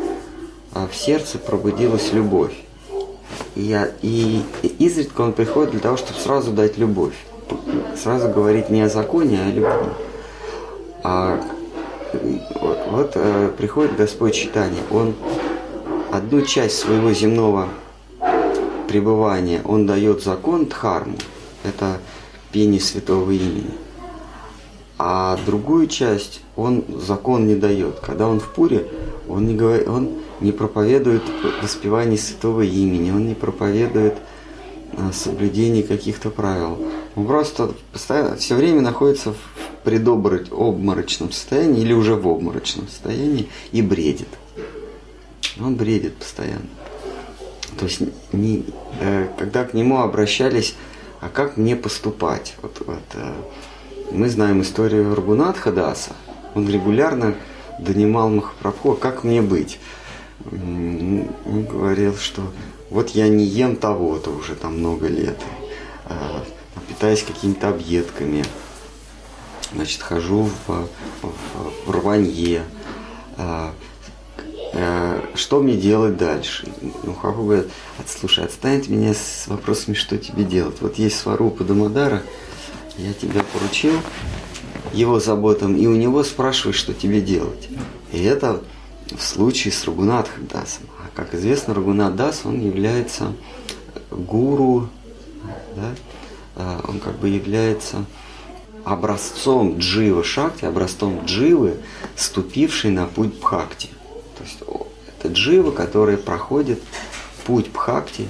[0.74, 2.54] а, в сердце пробудилась любовь.
[3.56, 7.16] И, и, и изредка он приходит для того, чтобы сразу дать любовь.
[8.02, 9.94] Сразу говорить не о законе, а о любви.
[11.04, 11.44] А
[12.62, 14.82] вот, вот э, приходит Господь читание.
[14.90, 15.14] Он
[16.14, 17.68] одну часть своего земного
[18.88, 21.18] пребывания, он дает закон Дхарму.
[21.66, 21.98] Это
[22.54, 23.74] пение святого имени.
[25.02, 28.00] А другую часть он закон не дает.
[28.02, 28.86] Когда он в Пуре,
[29.30, 30.10] он не, говорит, он
[30.42, 31.24] не проповедует
[31.64, 34.16] воспевание святого имени, он не проповедует
[34.98, 36.78] а, соблюдение каких-то правил.
[37.16, 39.38] Он просто постоянно, все время находится в
[39.86, 44.28] предобморочном состоянии или уже в обморочном состоянии и бредит.
[45.62, 46.68] Он бредит постоянно.
[47.80, 48.02] То есть,
[48.34, 48.66] не,
[49.00, 50.76] э, когда к нему обращались,
[51.22, 52.56] а как мне поступать?
[52.62, 53.34] Вот, вот, э,
[54.12, 56.12] мы знаем историю Рагунатха Даса.
[56.56, 57.36] Он регулярно
[57.80, 59.80] донимал Махапрабху, как мне быть?
[60.52, 61.28] Он
[61.70, 62.42] говорил, что
[62.90, 65.38] вот я не ем того-то уже там много лет,
[66.06, 66.44] а,
[66.88, 68.44] питаюсь какими-то объедками,
[69.74, 70.88] значит, хожу в,
[71.22, 71.32] в,
[71.86, 72.64] в рванье,
[73.38, 73.74] а,
[74.74, 76.68] а, что мне делать дальше?
[77.04, 77.68] Ну, Хапу говорит,
[78.08, 80.78] слушай, отстань от меня с вопросами, что тебе делать.
[80.82, 82.24] Вот есть Сварупа Дамадара,
[83.00, 83.94] я тебя поручил
[84.94, 87.70] его заботам, и у него спрашиваешь, что тебе делать.
[88.12, 88.62] И это
[89.12, 90.84] в случае с Рагунат Дасом.
[90.98, 93.34] А как известно, Рагунат Дас, он является
[94.12, 94.90] гуру,
[95.76, 95.96] да?
[96.56, 98.06] А, он как бы является
[98.84, 101.78] образцом джива шакти, образцом дживы,
[102.16, 103.90] ступившей на путь бхакти.
[104.38, 104.60] То есть
[105.08, 106.82] это джива, которая проходит
[107.46, 108.28] путь бхакти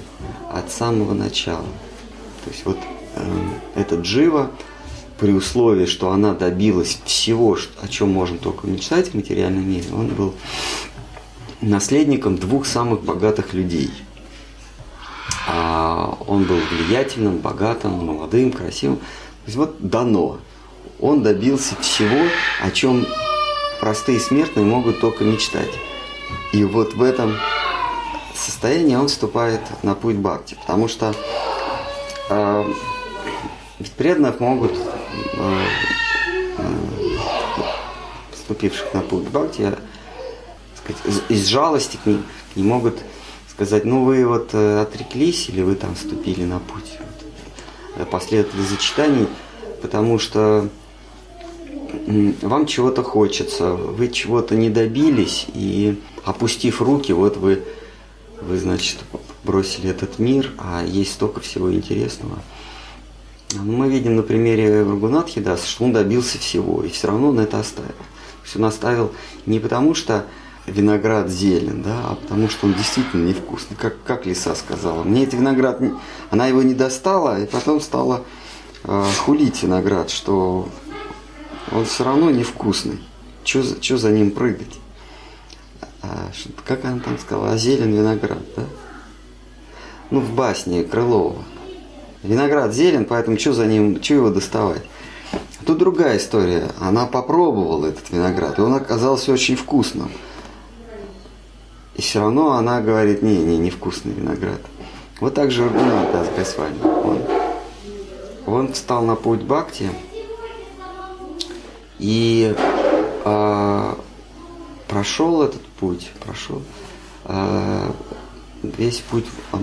[0.52, 1.66] от самого начала.
[2.44, 2.78] То есть вот
[3.74, 4.50] эта джива,
[5.20, 10.08] при условии, что она добилась всего, о чем можем только мечтать в материальном мире, он
[10.08, 10.34] был
[11.60, 13.90] наследником двух самых богатых людей.
[15.46, 18.96] А он был влиятельным, богатым, молодым, красивым.
[18.96, 20.38] То есть вот дано.
[20.98, 22.26] Он добился всего,
[22.62, 23.06] о чем
[23.80, 25.70] простые смертные могут только мечтать.
[26.52, 27.36] И вот в этом
[28.34, 30.56] состоянии он вступает на путь бхакти.
[30.60, 31.14] Потому что
[32.30, 32.64] э,
[33.80, 35.64] ведь преданных могут, э,
[36.58, 36.62] э,
[38.32, 39.72] вступивших на путь Бхакти,
[40.76, 42.22] сказать, из, жалости к ним,
[42.56, 42.98] не могут
[43.48, 46.98] сказать, ну вы вот э, отреклись или вы там вступили на путь?
[48.10, 49.26] Последователи зачитаний,
[49.80, 50.68] потому что
[52.42, 57.64] вам чего-то хочется, вы чего-то не добились, и опустив руки, вот вы,
[58.42, 58.98] вы, значит,
[59.42, 62.38] бросили этот мир, а есть столько всего интересного–
[63.56, 67.58] мы видим на примере Рагунатхи, да, что он добился всего, и все равно он это
[67.58, 67.88] оставил.
[67.88, 69.12] То есть он оставил
[69.46, 70.24] не потому, что
[70.66, 75.02] виноград зелен, да, а потому что он действительно невкусный, как, как лиса сказала.
[75.02, 75.80] Мне этот виноград,
[76.30, 78.22] она его не достала, и потом стала
[78.84, 80.68] э, хулить виноград, что
[81.72, 83.00] он все равно невкусный.
[83.44, 84.78] Что за ним прыгать?
[86.02, 86.30] А,
[86.64, 87.52] как она там сказала?
[87.52, 88.62] А зелен виноград, да?
[90.10, 91.42] Ну, в басне Крылова.
[92.22, 94.82] Виноград зелен, поэтому что за ним, что его доставать?
[95.64, 96.68] Тут другая история.
[96.80, 100.10] Она попробовала этот виноград, и он оказался очень вкусным.
[101.96, 104.60] И все равно она говорит, не, не, невкусный виноград.
[105.20, 106.78] Вот так же Аргунат Дас Госвами.
[106.82, 107.18] Он,
[108.46, 109.90] он встал на путь Бхакти,
[111.98, 112.54] И
[113.24, 113.94] э,
[114.88, 116.62] прошел этот путь, прошел
[117.26, 117.90] э,
[118.62, 119.56] весь путь э,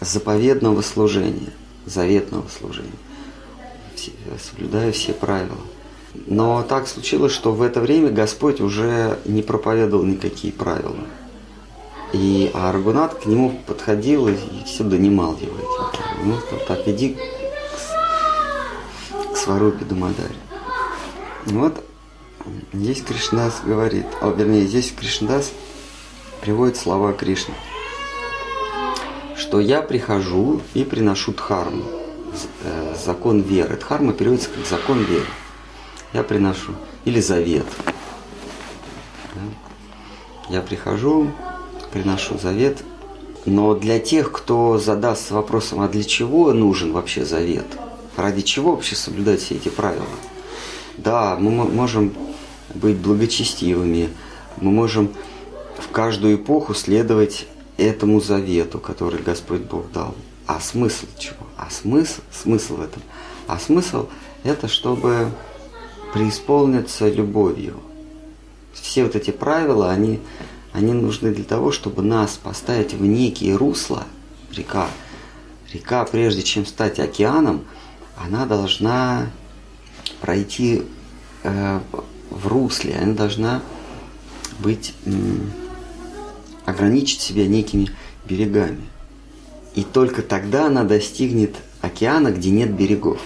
[0.00, 1.52] заповедного служения,
[1.84, 2.90] заветного служения,
[3.94, 5.58] все, соблюдая все правила.
[6.26, 10.96] Но так случилось, что в это время Господь уже не проповедовал никакие правила.
[12.12, 16.24] И Аргунат к нему подходил и все донимал его этим.
[16.24, 17.18] Ну, так, иди к,
[19.32, 20.34] к Сварупе Дамадаре.
[21.46, 21.84] Вот
[22.72, 25.52] здесь Кришнас говорит, о, вернее, здесь Кришнас
[26.40, 27.54] приводит слова Кришны,
[29.36, 31.84] что я прихожу и приношу дхарму,
[32.64, 33.76] э, закон веры.
[33.76, 35.26] Дхарма переводится как закон веры.
[36.12, 36.72] Я приношу,
[37.04, 37.66] или завет.
[40.48, 41.30] Я прихожу,
[41.92, 42.82] приношу завет.
[43.44, 47.66] Но для тех, кто задастся вопросом, а для чего нужен вообще завет?
[48.16, 50.06] Ради чего вообще соблюдать все эти правила?
[50.96, 52.14] Да, мы можем
[52.74, 54.08] быть благочестивыми,
[54.60, 55.10] мы можем
[55.78, 60.14] в каждую эпоху следовать этому завету, который Господь Бог дал.
[60.46, 61.46] А смысл чего?
[61.56, 63.02] А смысл, смысл в этом?
[63.46, 64.08] А смысл
[64.44, 65.30] это, чтобы
[66.12, 67.80] преисполниться любовью.
[68.72, 70.20] Все вот эти правила, они
[70.76, 74.04] они нужны для того, чтобы нас поставить в некие русла,
[74.52, 74.88] река.
[75.72, 77.64] Река, прежде чем стать океаном,
[78.14, 79.30] она должна
[80.20, 80.82] пройти
[81.44, 81.80] э,
[82.28, 83.62] в русле, она должна
[84.58, 85.10] быть, э,
[86.66, 87.88] ограничить себя некими
[88.28, 88.82] берегами.
[89.74, 93.20] И только тогда она достигнет океана, где нет берегов.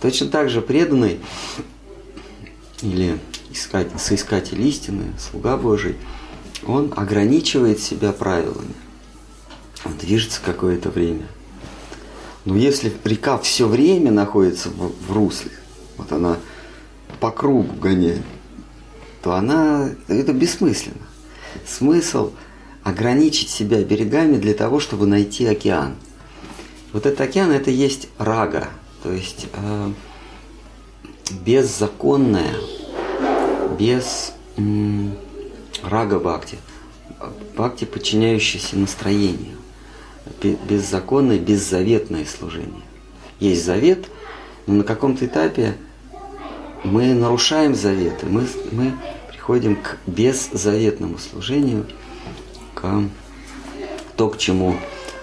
[0.00, 1.20] Точно так же преданный
[2.82, 3.18] или
[3.50, 5.96] искать, соискатель истины, слуга Божий,
[6.66, 8.74] он ограничивает себя правилами.
[9.84, 11.26] Он движется какое-то время.
[12.44, 15.52] Но если река все время находится в, в русле,
[15.96, 16.36] вот она
[17.20, 18.22] по кругу гоняет,
[19.22, 21.03] то она, это бессмысленно.
[21.66, 22.32] Смысл
[22.82, 25.96] ограничить себя берегами для того, чтобы найти океан.
[26.92, 28.68] Вот этот океан это есть рага,
[29.02, 29.90] то есть э,
[31.44, 32.54] беззаконная
[33.78, 35.16] без м,
[35.82, 36.58] рага бхакти,
[37.56, 39.56] бхакти, подчиняющийся настроению,
[40.42, 42.82] беззаконное, беззаветное служение.
[43.40, 44.06] Есть завет,
[44.66, 45.76] но на каком-то этапе
[46.84, 48.92] мы нарушаем заветы, мы, мы
[49.44, 51.86] приходим к беззаветному служению,
[52.72, 53.02] к
[54.16, 54.74] то, к чему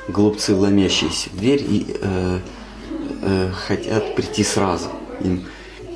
[0.10, 2.40] глупцы, ломящиеся в дверь, и, э,
[3.24, 4.90] э, хотят прийти сразу.
[5.22, 5.44] Им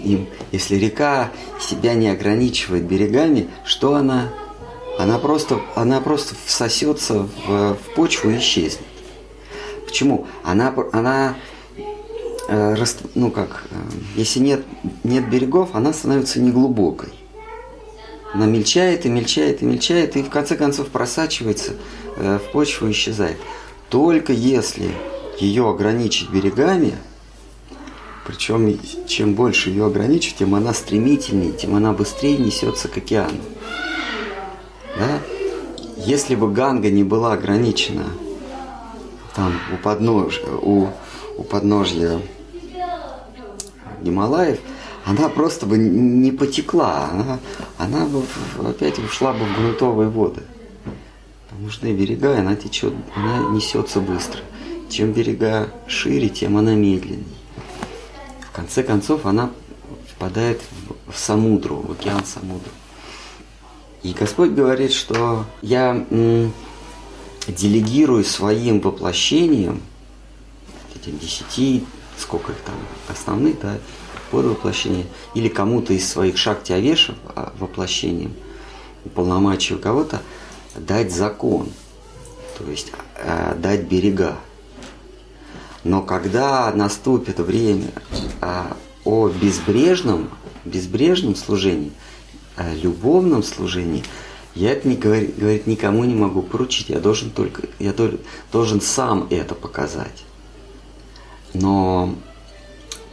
[0.03, 0.27] им.
[0.51, 1.29] Если река
[1.61, 4.29] себя не ограничивает берегами, что она?
[4.97, 8.87] Она просто, она просто всосется в, в почву и исчезнет.
[9.85, 10.25] Почему?
[10.43, 11.35] Она, она
[12.47, 12.75] э,
[13.13, 13.75] ну как, э,
[14.15, 14.65] если нет,
[15.03, 17.09] нет берегов, она становится неглубокой.
[18.35, 21.73] Она мельчает и мельчает и мельчает, и в конце концов просачивается
[22.17, 23.37] э, в почву и исчезает.
[23.89, 24.91] Только если
[25.39, 26.93] ее ограничить берегами–
[28.25, 33.37] причем, чем больше ее ограничить, тем она стремительнее, тем она быстрее несется к океану.
[34.97, 35.19] Да?
[35.97, 38.05] Если бы Ганга не была ограничена
[39.35, 40.87] там у подножья, у,
[41.37, 42.19] у подножья
[44.01, 44.59] Гималаев,
[45.05, 47.39] она просто бы не потекла, она,
[47.77, 48.23] она бы
[48.67, 50.41] опять ушла бы в грунтовые воды.
[51.49, 54.41] Там нужны берега, она течет, она несется быстро.
[54.89, 57.35] Чем берега шире, тем она медленнее
[58.55, 59.51] конце концов она
[60.09, 60.61] впадает
[61.07, 62.71] в Самудру, в океан Самудру.
[64.01, 66.53] И Господь говорит, что я м,
[67.47, 69.81] делегирую своим воплощением,
[70.95, 71.83] этим десяти,
[72.17, 72.75] сколько их там
[73.09, 73.77] основных, да,
[74.35, 78.33] под воплощение, или кому-то из своих шакти Авешев а, воплощением,
[79.05, 80.21] уполномачиваю кого-то,
[80.75, 81.69] дать закон,
[82.57, 84.35] то есть э, дать берега.
[85.85, 87.93] Но когда наступит время
[88.41, 90.29] а, о безбрежном,
[90.65, 91.93] безбрежном служении,
[92.57, 94.03] о любовном служении,
[94.53, 96.89] я это не говорит, говорит, никому не могу поручить.
[96.89, 97.93] Я должен только, я
[98.51, 100.25] должен сам это показать.
[101.53, 102.15] Но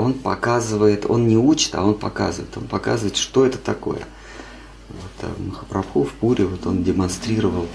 [0.02, 2.56] он показывает, он не учит, а он показывает.
[2.56, 4.06] Он показывает, что это такое.
[4.88, 7.66] Вот, а Махапрабху в Пуре вот он демонстрировал,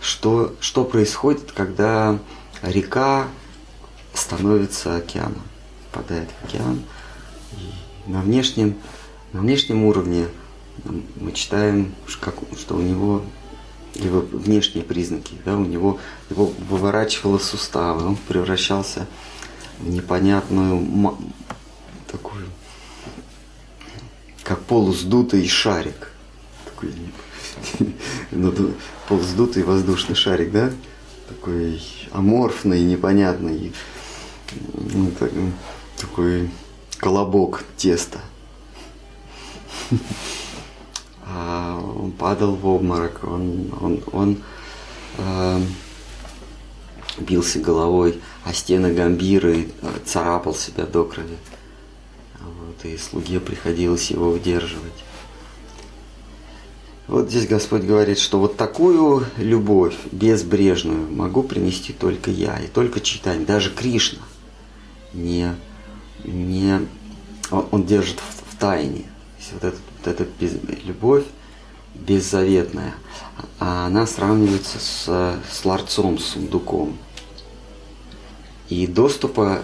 [0.00, 2.18] что, что происходит, когда
[2.62, 3.28] река
[4.14, 5.42] становится океаном,
[5.90, 6.82] впадает в океан.
[8.06, 8.76] И на внешнем,
[9.32, 10.26] на внешнем уровне
[11.16, 13.22] мы читаем, что у него
[13.94, 15.98] его внешние признаки, да, у него
[16.30, 19.06] его выворачивало суставы, он превращался
[19.37, 19.37] в
[19.80, 21.16] непонятную
[22.10, 22.46] такую
[24.48, 26.10] как полуздутый шарик.
[26.64, 26.94] Такой
[28.30, 28.74] ну,
[29.06, 30.72] полуздутый воздушный шарик, да?
[31.28, 33.74] Такой аморфный, непонятный.
[34.72, 35.30] Ну, так,
[35.98, 36.50] такой
[36.98, 38.20] колобок теста.
[41.30, 44.42] А он падал в обморок, он, он, он
[45.18, 45.60] э,
[47.18, 48.18] бился головой
[48.48, 49.68] о стены гамбиры,
[50.06, 51.36] царапал себя до крови.
[52.40, 55.04] Вот, и слуге приходилось его удерживать.
[57.08, 63.00] Вот здесь Господь говорит, что вот такую любовь безбрежную могу принести только я, и только
[63.00, 64.20] читание, даже Кришна
[65.12, 65.54] не,
[66.24, 66.86] не
[67.50, 69.04] он, он держит в, в тайне.
[69.52, 70.52] Вот эта, вот эта без,
[70.84, 71.24] любовь
[71.94, 72.94] беззаветная,
[73.58, 76.98] а она сравнивается с, с ларцом, с сундуком.
[78.68, 79.62] И доступа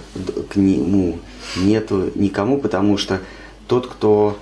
[0.50, 1.18] к нему
[1.56, 3.20] нету никому, потому что
[3.68, 4.38] тот, кто,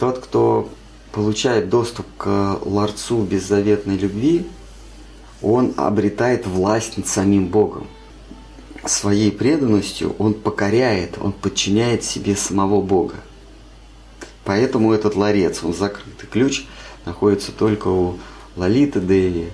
[0.00, 0.68] тот, кто
[1.12, 4.46] получает доступ к ларцу беззаветной любви,
[5.40, 7.86] он обретает власть над самим Богом.
[8.84, 13.14] Своей преданностью он покоряет, он подчиняет себе самого Бога.
[14.44, 16.28] Поэтому этот ларец, он закрытый.
[16.28, 16.64] Ключ
[17.04, 18.18] находится только у
[18.56, 19.50] Лалиты Деви,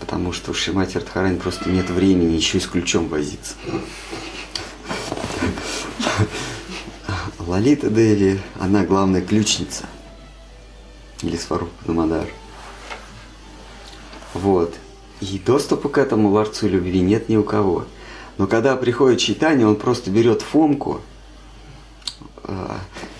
[0.00, 3.54] потому что у Шимати Радхарани просто нет времени еще и с ключом возиться.
[7.38, 9.84] Лалита Деви, она главная ключница–
[11.22, 12.26] или Сварупа Дамадар.
[14.34, 14.74] Вот.
[15.20, 17.86] И доступа к этому ларцу любви нет ни у кого.
[18.38, 21.00] Но когда приходит читание, он просто берет Фомку
[22.44, 22.68] э,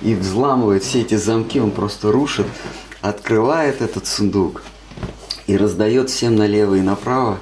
[0.03, 2.47] и взламывает все эти замки, он просто рушит,
[3.01, 4.63] открывает этот сундук
[5.47, 7.39] и раздает всем налево и направо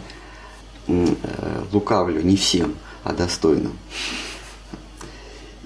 [0.87, 1.07] э,
[1.73, 3.79] лукавлю, не всем, а достойным.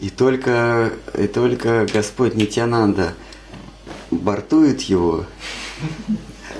[0.00, 3.14] И только, и только Господь Нитянанда–
[4.10, 5.24] бортует его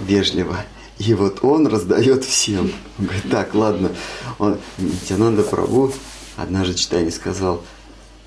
[0.01, 0.57] вежливо,
[0.99, 2.73] и вот он раздает всем.
[2.99, 3.91] Он говорит, так, ладно.
[4.39, 5.93] Он, Нитянанда Прабу
[6.37, 7.63] однажды читание сказал,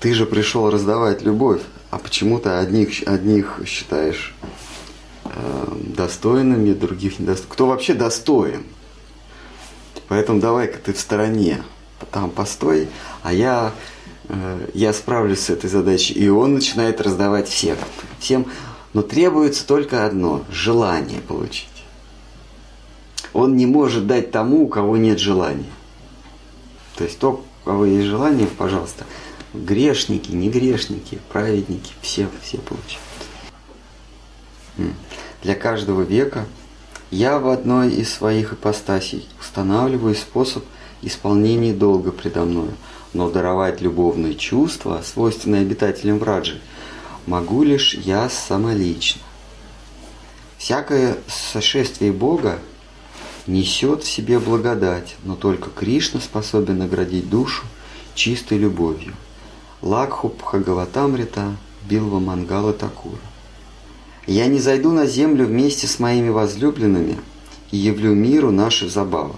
[0.00, 4.34] ты же пришел раздавать любовь, а почему-то одних, одних считаешь
[5.96, 7.52] достойными, других недостойными.
[7.52, 8.64] Кто вообще достоин?
[10.08, 11.62] Поэтому давай-ка ты в стороне,
[12.10, 12.88] там постой,
[13.22, 13.72] а я,
[14.28, 16.14] э, я справлюсь с этой задачей.
[16.14, 17.76] И он начинает раздавать всем.
[18.18, 18.46] Всем
[18.92, 21.68] но требуется только одно– желание получить.
[23.32, 25.70] Он не может дать тому, у кого нет желания.
[26.96, 29.06] То есть то, у кого есть желание, пожалуйста,
[29.54, 33.00] грешники, не грешники, праведники, все, все получают.
[35.42, 36.46] Для каждого века
[37.10, 40.64] я в одной из своих ипостасей устанавливаю способ
[41.02, 42.74] исполнения долга предо мною,
[43.12, 46.60] но даровать любовные чувства, свойственные обитателям Враджи–
[47.26, 49.22] могу лишь я самолично.
[50.58, 52.58] Всякое сошествие Бога
[53.46, 57.64] несет в себе благодать, но только Кришна способен наградить душу
[58.14, 59.14] чистой любовью.
[59.80, 61.56] Лакху Бхагаватамрита
[61.88, 63.18] Билва Мангала Такура.
[64.26, 67.18] Я не зайду на землю вместе с моими возлюбленными
[67.72, 69.34] и явлю миру наши забавы.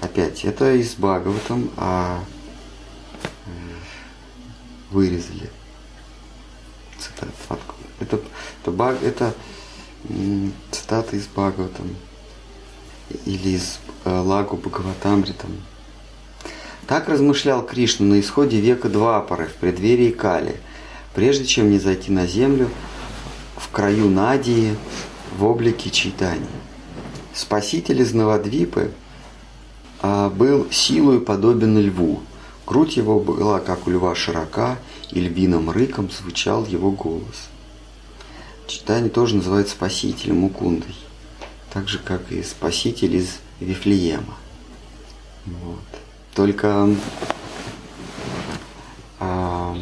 [0.00, 2.20] Опять, это из Бхагаватам, а
[3.44, 3.50] э,
[4.90, 5.50] вырезали
[6.98, 7.32] цитата.
[8.00, 8.20] Это,
[8.62, 9.34] это, баг, это
[10.70, 11.94] цитата из Бхагаватам
[13.26, 15.50] или из э, Лагу Бхагаватамритам.
[16.86, 20.56] Так размышлял Кришна на исходе века Двапары в преддверии Кали,
[21.14, 22.70] прежде чем не зайти на землю
[23.56, 24.76] в краю Надии
[25.36, 26.46] в облике Чайтани.
[27.34, 28.92] Спаситель из Навадвипы
[30.00, 32.22] а, был силой подобен льву.
[32.66, 34.78] Грудь его была, как у льва, широка,
[35.10, 37.48] и львиным рыком звучал его голос.
[38.66, 40.94] Читание тоже называют Спасителем Мукундой,
[41.72, 44.34] так же, как и Спаситель из Вифлеема.
[45.44, 45.84] Вот.
[46.34, 46.88] Только
[49.20, 49.76] а,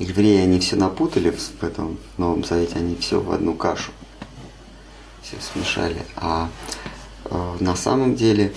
[0.00, 3.92] евреи, они все напутали в этом Новом Завете, они все в одну кашу
[5.22, 6.04] все смешали.
[6.16, 6.50] А
[7.30, 8.52] а на самом деле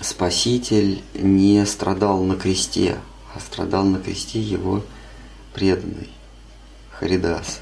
[0.00, 2.98] Спаситель не страдал на кресте,
[3.34, 4.84] а страдал на кресте его
[5.54, 6.10] преданный
[6.90, 7.60] Харидас.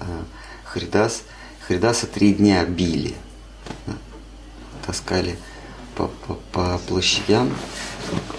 [0.00, 0.24] А,
[0.64, 1.22] Харидас,
[1.66, 3.14] Харидаса три дня били,
[4.86, 5.36] таскали
[5.96, 7.52] по, по, по площадям,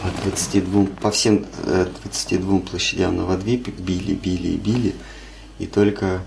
[0.02, 4.96] по, 22, по всем 22 э, площадям на Новодвипе били, били и били.
[5.60, 6.22] И только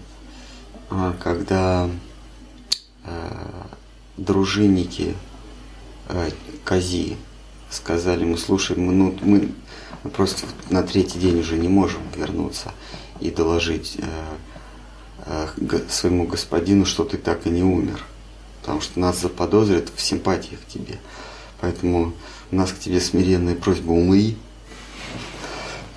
[0.90, 1.88] а, когда
[3.04, 3.66] а,
[4.16, 5.14] дружинники
[6.64, 7.16] Кази
[7.70, 9.48] сказали, мы слушаем, мы, ну, мы
[10.10, 12.72] просто на третий день уже не можем вернуться
[13.20, 13.96] и доложить
[15.26, 18.04] э, э, своему господину, что ты так и не умер.
[18.60, 20.98] Потому что нас заподозрят в симпатиях к тебе.
[21.62, 22.12] Поэтому
[22.50, 24.36] у нас к тебе смиренная просьба умри.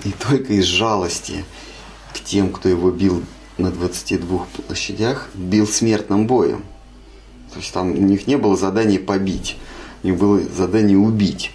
[0.03, 1.43] И только из жалости
[2.13, 3.23] к тем, кто его бил
[3.57, 6.63] на 22 площадях, бил смертным боем.
[7.51, 9.57] То есть там у них не было задания побить,
[10.03, 11.51] у них было задание убить.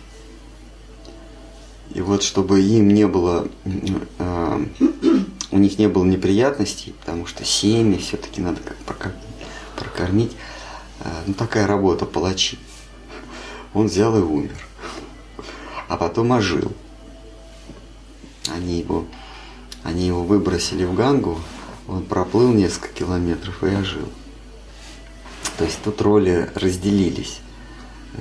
[1.94, 4.66] И вот чтобы им не было, э,
[5.52, 8.76] у них не было неприятностей, потому что семьи все-таки надо как
[9.76, 10.32] прокормить.
[10.98, 12.58] Э, ну такая работа палачи.
[13.74, 14.56] Он взял и умер.
[15.88, 16.72] А потом ожил.
[18.48, 19.06] Они его,
[19.84, 21.38] они его выбросили в Гангу,
[21.86, 24.08] он проплыл несколько километров и ожил.
[25.58, 27.40] То есть тут роли разделились.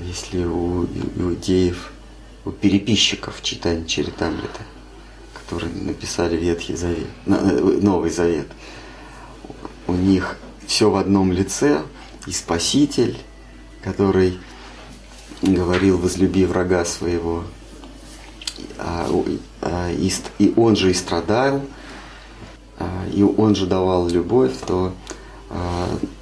[0.06, 1.91] Если у иудеев,
[2.45, 4.62] у переписчиков читания Чаритамрита,
[5.34, 8.47] которые написали Ветхий Завет, э, Новый Завет,
[9.88, 10.38] у них
[10.68, 11.82] все в одном лице,
[12.28, 13.18] и Спаситель,
[13.82, 14.38] который
[15.42, 17.44] говорил «возлюби врага своего»,
[18.78, 19.08] а,
[19.62, 21.62] а, и, он же и страдал,
[22.78, 24.94] а, и он же давал любовь, то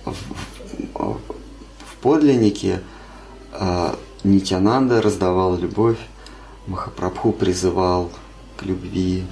[0.06, 0.14] в,
[0.96, 2.82] в подлиннике
[4.24, 5.98] Нитянанда раздавал любовь,
[6.68, 8.10] Махапрабху призывал
[8.56, 9.26] к любви,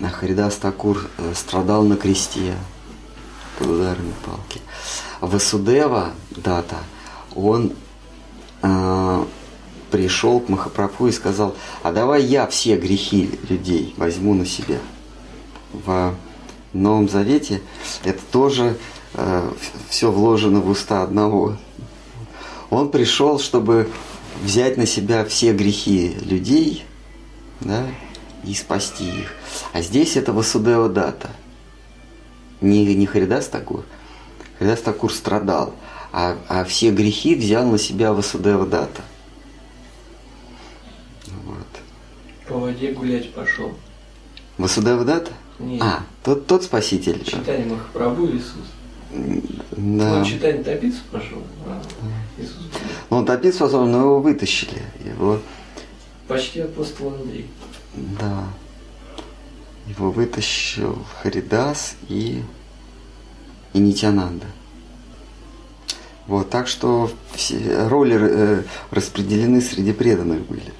[0.00, 2.54] Харидас Такур э, страдал на кресте
[3.58, 4.60] под ударами палки.
[5.20, 6.78] Васудева, дата,
[7.34, 7.72] он
[8.62, 9.24] э,
[9.90, 14.78] пришел к Махапрабху и сказал, а давай я все грехи людей возьму на себя.
[15.72, 16.14] В
[16.72, 17.60] Новом Завете
[18.04, 18.76] это тоже
[19.14, 19.50] э,
[19.88, 21.56] все вложено в уста одного.
[22.70, 23.90] Он пришел, чтобы
[24.42, 26.84] взять на себя все грехи людей
[27.60, 27.86] да,
[28.44, 29.34] и спасти их.
[29.72, 31.30] А здесь это Васудева дата.
[32.60, 33.84] Не, не Харидас Такур.
[34.58, 35.74] Харидас Такур страдал,
[36.12, 39.02] а, а все грехи взял на себя Васудева дата.
[41.44, 41.66] Вот.
[42.48, 43.72] По воде гулять пошел.
[44.58, 45.32] Васудева дата?
[45.58, 45.82] Нет.
[45.82, 47.24] А, тот, тот спаситель.
[47.24, 48.66] Читание Махапрабху Иисус.
[49.72, 50.18] Да.
[50.18, 51.80] Он читание топиться пошел, а
[52.38, 52.68] Иисус.
[53.10, 54.82] Ну, он топиться пошел, но его вытащили.
[55.04, 55.38] Его,
[56.28, 57.46] Почти апостол Андрей.
[57.94, 58.44] да.
[59.86, 62.42] Его вытащил Харидас и,
[63.72, 64.46] и Нитянанда.
[66.26, 70.72] Вот, так что все роли э, распределены среди преданных были.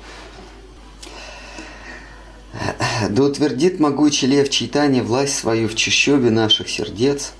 [3.08, 7.32] Да утвердит могучий лев читание власть свою в чащобе наших сердец,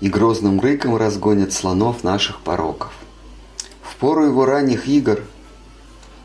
[0.00, 2.92] и грозным рыком разгонят слонов наших пороков.
[3.82, 5.24] В пору его ранних игр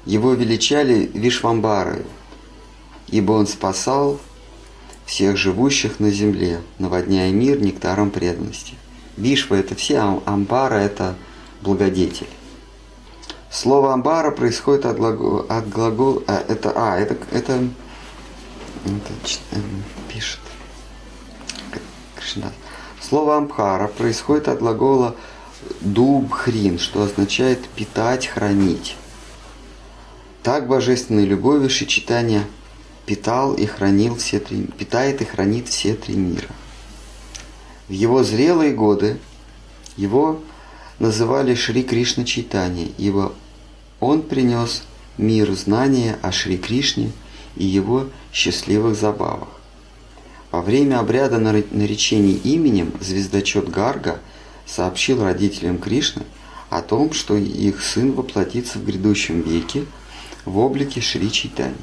[0.06, 2.06] его величали Вишвамбарою,
[3.08, 4.20] ибо он спасал
[5.06, 8.76] всех живущих на земле, наводняя мир нектаром преданности.
[9.18, 11.16] Вишва– это все, амбара– это
[11.62, 12.30] благодетель.
[13.52, 17.54] Слово амбара происходит от глагола, от глагола а, это, а, это, это,
[18.86, 19.14] это
[19.52, 20.40] эм, пишет.
[23.00, 25.16] Слово амбхара происходит от глагола
[25.82, 28.96] дубхрин, что означает питать, хранить.
[30.42, 32.46] Так божественной любовью Шичитания
[33.06, 36.48] питал и хранил все три, питает и хранит все три мира.
[37.88, 39.18] В его зрелые годы
[39.98, 40.42] его
[41.00, 43.34] называли Шри Кришна Чайтанья, ибо
[44.00, 44.84] он принес
[45.18, 47.12] миру знания о Шри Кришне
[47.56, 49.50] и его счастливых забавах.
[50.52, 54.20] Во время обряда наречений именем звездочет Гарга
[54.66, 56.24] сообщил родителям Кришны
[56.70, 59.86] о том, что их сын воплотится в грядущем веке
[60.46, 61.76] в облике Шри Чайтани.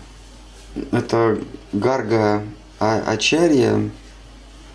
[0.92, 1.38] Это
[1.72, 2.44] Гарга
[2.78, 3.90] А- Ачарья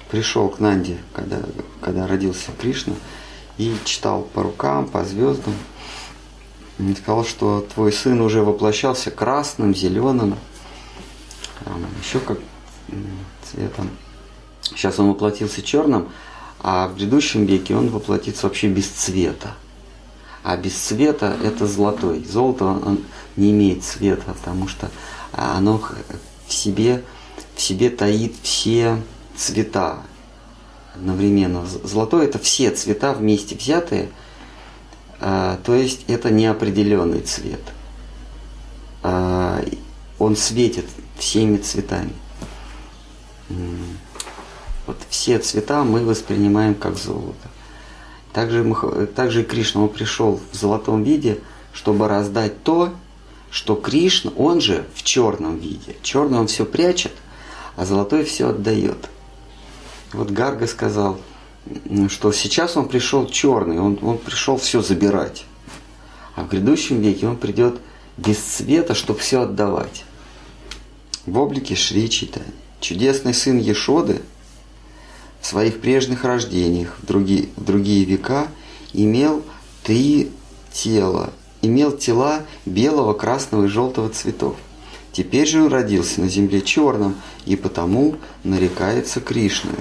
[0.10, 1.40] пришел к Нанде, когда,
[1.82, 2.94] когда родился Кришна,
[3.58, 5.54] и читал по рукам, по звездам.
[6.78, 10.36] И сказал, что твой сын уже воплощался красным, зеленым,
[12.04, 12.38] еще как
[13.44, 13.90] цветом.
[14.62, 16.10] Сейчас он воплотился черным,
[16.60, 19.54] а в грядущем веке он воплотится вообще без цвета.
[20.44, 22.24] А без цвета это золотой.
[22.26, 23.00] Золото он
[23.36, 24.92] не имеет цвета, потому что
[25.32, 25.82] оно
[26.48, 27.04] в себе,
[27.56, 29.02] в себе таит все
[29.38, 30.00] цвета
[30.96, 31.66] одновременно.
[31.66, 34.10] Золотой это все цвета вместе взятые,
[35.20, 37.62] а, то есть это неопределенный цвет.
[39.04, 39.64] А,
[40.20, 40.86] он светит
[41.18, 42.14] всеми цветами.
[44.88, 47.50] Вот все цвета мы воспринимаем как золото.
[48.34, 51.40] Также, также Кришна он пришел в золотом виде,
[51.74, 52.94] чтобы раздать то,
[53.50, 55.96] что Кришна, он же в черном виде.
[56.02, 57.14] Черный он все прячет,
[57.78, 59.10] а золотой все отдает.
[60.16, 61.20] Вот Гарга сказал,
[62.08, 65.46] что сейчас он пришел черный, он, он пришел все забирать.
[66.36, 67.80] А в грядущем веке он придет
[68.16, 70.06] без цвета, чтобы все отдавать.
[71.26, 72.46] В облике Шри Читани.
[72.80, 74.22] Чудесный сын Ешоды
[75.42, 78.48] в своих прежних рождениях, в другие, в другие века,
[78.94, 79.44] имел
[79.84, 80.32] три
[80.72, 84.56] тела, имел тела белого, красного и желтого цветов.
[85.12, 89.76] Теперь же он родился на земле черным и потому нарекается Кришной.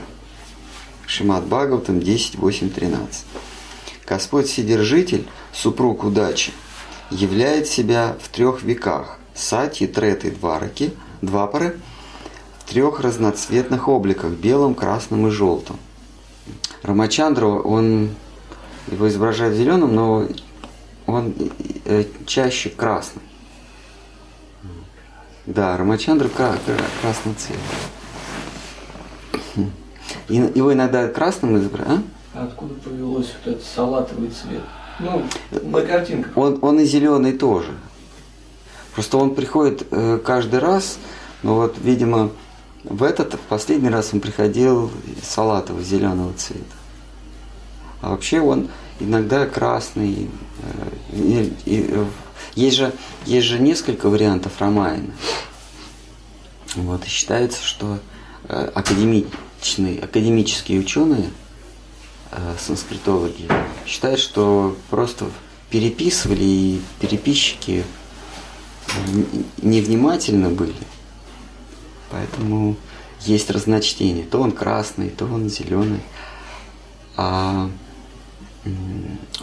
[1.07, 3.25] Шимат Бхагаватам 10, 8, 13.
[4.07, 6.53] Господь Вседержитель, супруг удачи,
[7.11, 10.93] являет себя в трех веках– сати, треты, двараки,
[11.23, 11.79] двапары–
[12.59, 15.79] в трех разноцветных обликах– белом, красном и желтом.
[16.83, 18.11] Рамачандра, он
[18.91, 20.29] его изображает зеленым, но
[21.07, 21.35] он
[21.85, 23.23] э, чаще красный.
[25.47, 27.59] Да, Рамачандра красный цвет.
[30.29, 32.05] Его иногда красным изображают.
[32.35, 32.45] А?
[32.45, 34.63] Откуда повелось вот этот салатовый цвет?
[34.99, 35.25] Ну,
[35.63, 36.37] на картинках.
[36.37, 37.73] Он, он и зеленый тоже.
[38.95, 40.99] Просто он приходит э, каждый раз,
[41.43, 42.31] но вот, видимо,
[42.85, 44.91] в этот, в последний раз он приходил
[45.23, 46.65] салатового зеленого цвета.
[48.01, 48.69] А вообще он
[49.01, 50.31] иногда красный.
[50.63, 52.05] Э, и, и, э,
[52.55, 52.93] есть, же,
[53.25, 55.13] есть же несколько вариантов ромайна.
[56.77, 57.99] Вот, и считается, что
[58.49, 58.71] э,
[59.65, 61.31] академичные, академические ученые,
[62.59, 63.49] санскритологи,
[63.87, 65.27] считают, что просто
[65.71, 67.85] переписывали, и переписчики
[69.63, 70.75] невнимательны были.
[72.11, 72.77] Поэтому
[73.23, 74.25] есть разночтение.
[74.25, 76.01] То он красный, то он зеленый.
[77.17, 77.71] А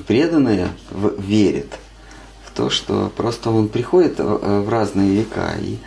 [0.08, 0.70] преданные
[1.18, 1.80] верят
[2.46, 5.78] в то, что просто он приходит в разные века и,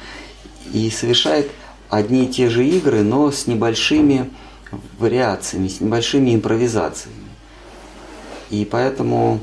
[0.72, 1.50] и совершает
[1.96, 4.30] одни и те же игры, но с небольшими
[4.98, 7.28] вариациями, с небольшими импровизациями.
[8.50, 9.40] И поэтому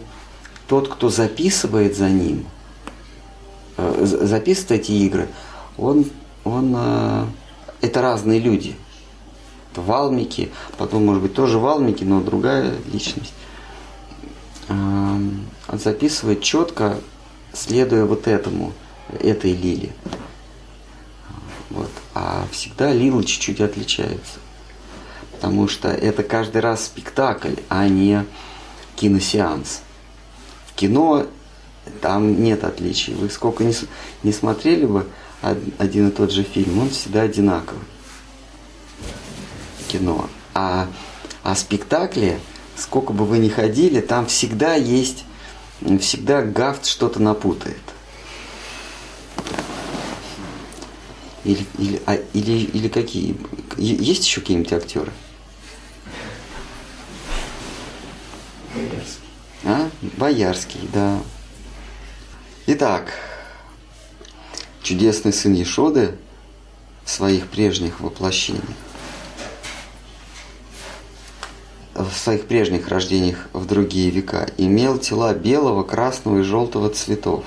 [0.68, 2.46] тот, кто записывает за ним,
[3.78, 5.28] э, записывает эти игры,
[5.78, 6.06] он,
[6.44, 7.26] он э,
[7.82, 8.76] это разные люди.
[9.76, 13.34] Валмики, потом, может быть, тоже Валмики, но другая личность
[15.78, 16.98] записывает четко,
[17.54, 18.74] следуя вот этому,
[19.20, 19.94] этой лиле.
[21.70, 21.90] Вот.
[22.14, 24.40] А всегда лила чуть-чуть отличается.
[25.32, 28.26] Потому что это каждый раз спектакль, а не
[28.96, 29.82] киносеанс.
[30.68, 31.26] В кино
[32.02, 33.14] там нет отличий.
[33.14, 33.74] Вы сколько не,
[34.24, 35.08] не смотрели бы
[35.78, 37.84] один и тот же фильм, он всегда одинаковый.
[39.88, 40.30] Кино.
[40.54, 40.88] А,
[41.44, 42.40] а спектакли
[42.82, 45.24] сколько бы вы ни ходили, там всегда есть,
[46.00, 47.78] всегда гафт что-то напутает.
[51.44, 53.36] Или, или, а, или, или какие?
[53.78, 55.12] Есть еще какие-нибудь актеры?
[58.76, 59.24] Боярский.
[59.64, 59.90] А?
[60.18, 61.20] Боярский, да.
[62.68, 63.14] Итак,
[64.84, 66.16] чудесный сын Ешоды
[67.04, 68.64] в своих прежних воплощениях
[71.94, 77.44] в своих прежних рождениях в другие века имел тела белого, красного и желтого цветов.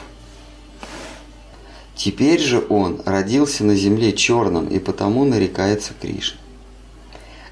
[1.95, 6.41] Теперь же он родился на земле черным и потому нарекается Кришной.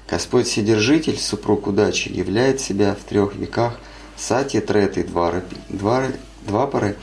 [0.09, 3.79] Господь Вседержитель, супруг удачи, являет себя в трех веках
[4.17, 6.15] сати, треты, двары, двары,
[6.45, 6.97] двапоры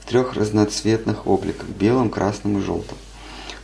[0.00, 2.96] в трех разноцветных обликах– белом, красном и желтом.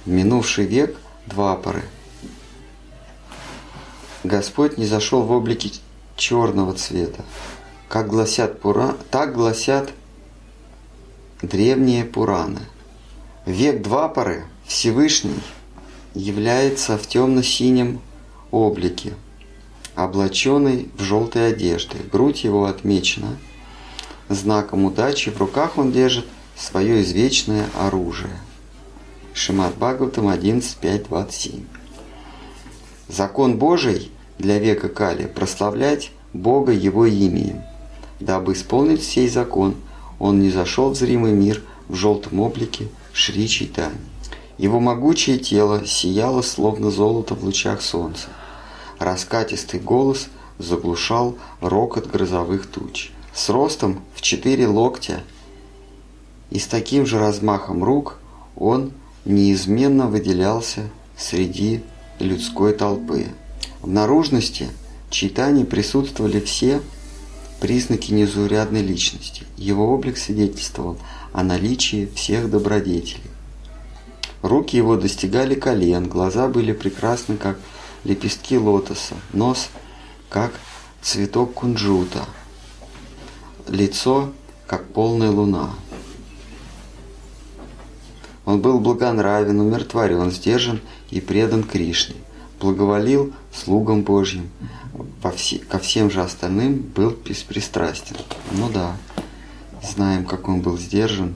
[0.04, 1.82] В минувший век– двапоры–
[4.24, 5.72] Господь не зашел в облике
[6.16, 7.24] черного цвета,
[7.88, 8.96] как гласят Пура...
[9.10, 9.90] так гласят
[11.42, 12.60] древние Пураны.
[13.44, 15.40] Век Двапары Всевышний
[16.14, 18.00] является в темно-синем
[18.52, 19.14] облике,
[19.96, 21.96] облаченный в желтой одежды.
[22.12, 23.36] Грудь его отмечена
[24.28, 26.24] знаком удачи, в руках он держит
[26.56, 28.38] свое извечное оружие.
[29.34, 31.64] Шимат Бхагаватам 11.5.27.
[33.08, 37.62] Закон Божий для века Кали– прославлять Бога Его именем.
[38.20, 39.74] Дабы исполнить сей закон,
[40.20, 43.96] Он не зашел в зримый мир в желтом облике Шри Чайтани.
[44.58, 48.28] Его могучее тело сияло, словно золото в лучах солнца.
[48.98, 53.10] Раскатистый голос заглушал рокот грозовых туч.
[53.34, 55.24] С ростом в четыре локтя
[56.50, 58.18] и с таким же размахом рук
[58.56, 58.92] он
[59.24, 60.82] неизменно выделялся
[61.16, 61.82] среди
[62.18, 63.26] людской толпы.
[63.80, 64.68] В наружности
[65.10, 66.80] читаний присутствовали все
[67.60, 69.44] признаки незаурядной личности.
[69.56, 70.98] Его облик свидетельствовал
[71.32, 73.30] о наличии всех добродетелей.
[74.42, 77.58] Руки его достигали колен, глаза были прекрасны, как
[78.04, 79.68] лепестки лотоса, нос,
[80.28, 80.52] как
[81.00, 82.24] цветок кунжута,
[83.68, 84.32] лицо,
[84.66, 85.70] как полная луна.
[88.44, 90.80] Он был благонравен, умиротворен, сдержан
[91.10, 92.16] и предан Кришне,
[92.60, 94.50] благоволил слугам Божьим,
[95.68, 98.16] ко всем же остальным был беспристрастен.
[98.50, 98.96] Ну да,
[99.82, 101.34] знаем, как он был сдержан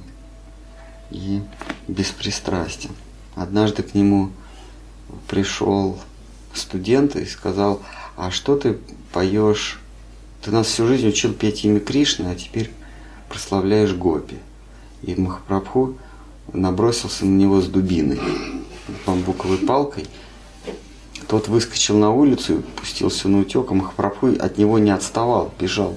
[1.11, 1.43] и
[1.89, 2.91] беспристрастен.
[3.35, 4.31] Однажды к нему
[5.29, 5.99] пришел
[6.55, 7.83] студент и сказал,
[8.17, 8.79] а что ты
[9.13, 9.81] поешь?
[10.43, 12.71] Ты нас всю жизнь учил петь имя Кришны, а теперь
[13.29, 14.37] прославляешь Гопи.
[15.03, 15.97] И Махапрабху
[16.53, 18.21] набросился на него с дубиной,
[19.05, 20.07] бамбуковой палкой.
[21.29, 25.97] Тот выскочил на улицу пустился на утек, а Махапрабху от него не отставал, бежал.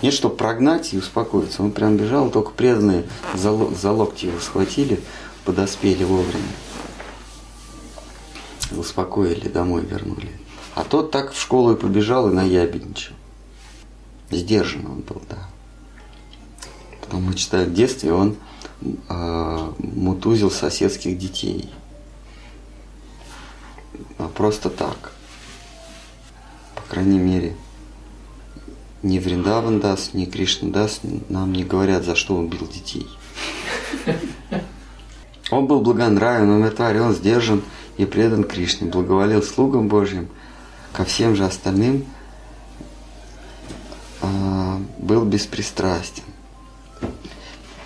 [0.00, 1.62] Нет, чтобы прогнать и успокоиться.
[1.62, 5.00] Он прям бежал, только преданные за, за локти его схватили,
[5.44, 6.44] подоспели вовремя.
[8.70, 10.30] Успокоили, домой вернули.
[10.74, 13.14] А тот так в школу и побежал и наябедничал.
[14.30, 15.48] Сдержан он был, да.
[17.00, 18.36] Потом мы читаем в детстве, он
[18.82, 21.72] э, мутузил соседских детей.
[24.18, 25.12] А просто так.
[26.76, 27.56] По крайней мере,
[29.02, 33.06] ни Вриндаван Дас, ни Кришна Дас нам не говорят, за что он бил детей.
[35.50, 37.62] Он был благонравен, умиротворен, сдержан
[37.96, 40.28] и предан Кришне, благоволил слугам Божьим,
[40.92, 42.04] ко всем же остальным
[44.20, 46.24] э, был беспристрастен.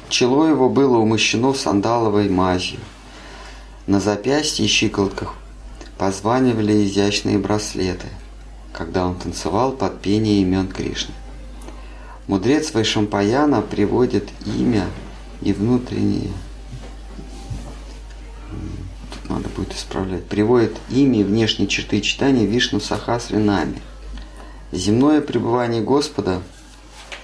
[0.09, 2.81] Чело его было умощено сандаловой мазью.
[3.87, 5.35] На запястье и щиколотках
[5.99, 8.09] позванивали изящные браслеты,
[8.73, 11.15] когда он танцевал под пение имен Кришны.
[12.27, 14.87] Мудрец Вайшампаяна приводит имя
[15.41, 16.33] и внутреннее
[19.11, 20.25] Тут надо будет исправлять.
[20.27, 23.81] Приводит имя и внешние черты читания Вишну Сахасринами.
[24.73, 26.43] Земное пребывание Господа–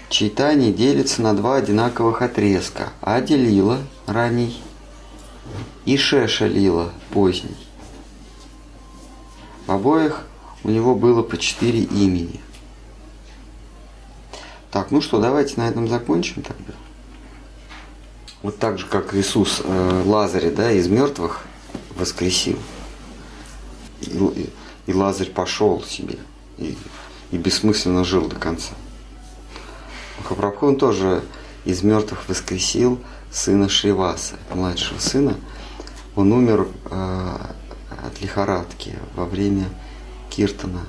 [0.09, 2.92] Читание делится на два одинаковых отрезка.
[3.03, 4.59] Ади Лила, ранний,
[5.84, 7.57] и Шеша Лила, поздний.
[9.66, 10.24] В обоих
[10.64, 12.40] у него было по четыре имени.
[14.70, 16.74] Так, ну что, давайте на этом закончим тогда.
[18.42, 21.44] Вот так же, как Иисус э, Лазаря да, из мертвых
[21.96, 22.59] воскресил.
[24.02, 24.50] И,
[24.86, 26.18] и Лазарь пошел себе
[26.59, 26.76] и,
[27.32, 28.74] и бессмысленно жил до конца.
[30.18, 31.24] Махапрабху тоже
[31.64, 33.00] из мертвых воскресил
[33.30, 35.36] сына Шриваса, младшего сына.
[36.14, 37.36] Он умер э,
[38.06, 39.66] от лихорадки во время
[40.39, 40.82] Киртана.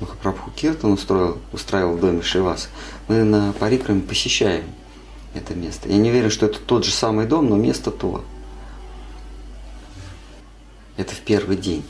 [0.00, 2.66] Махапрабху Киртан устроил, устраивал в доме Шриваса.
[3.06, 4.64] Мы на Парикраме посещаем
[5.34, 5.88] это место.
[5.88, 8.24] Я не уверен, что это тот же самый дом, но место то.
[10.96, 11.84] Это в первый день.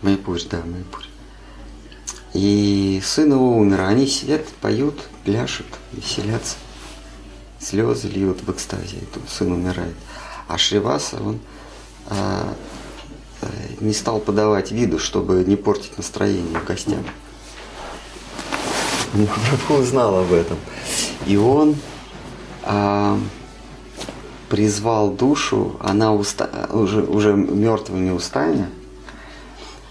[0.00, 0.38] Майпур.
[0.48, 1.02] Да, Майпур.
[2.34, 6.54] И сын его умер, а они сидят, поют, пляшут, веселятся.
[7.58, 9.96] Слезы льют в экстазе, и тут сын умирает.
[10.46, 11.40] А Шриваса, он
[12.06, 12.54] а,
[13.80, 17.04] не стал подавать виду, чтобы не портить настроение гостям.
[19.12, 20.58] Прабху знал об этом.
[21.26, 21.76] И он
[22.62, 23.18] а,
[24.48, 28.68] призвал душу, она уста, уже, уже мертвыми устами,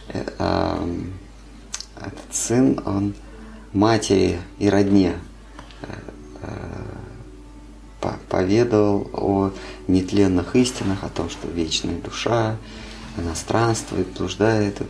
[0.10, 0.88] э, а,
[2.00, 3.14] этот сын, он
[3.74, 5.16] матери и родне
[5.82, 5.88] э,
[6.44, 9.52] э, поведал о
[9.88, 12.58] нетленных истинах, о том, что вечная душа,
[13.18, 14.82] она странствует, блуждает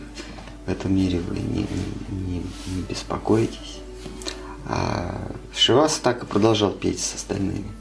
[0.66, 1.66] в этом мире, вы не,
[2.10, 3.80] не, не беспокойтесь.
[4.66, 7.72] А Шиваса так и продолжал петь с остальными.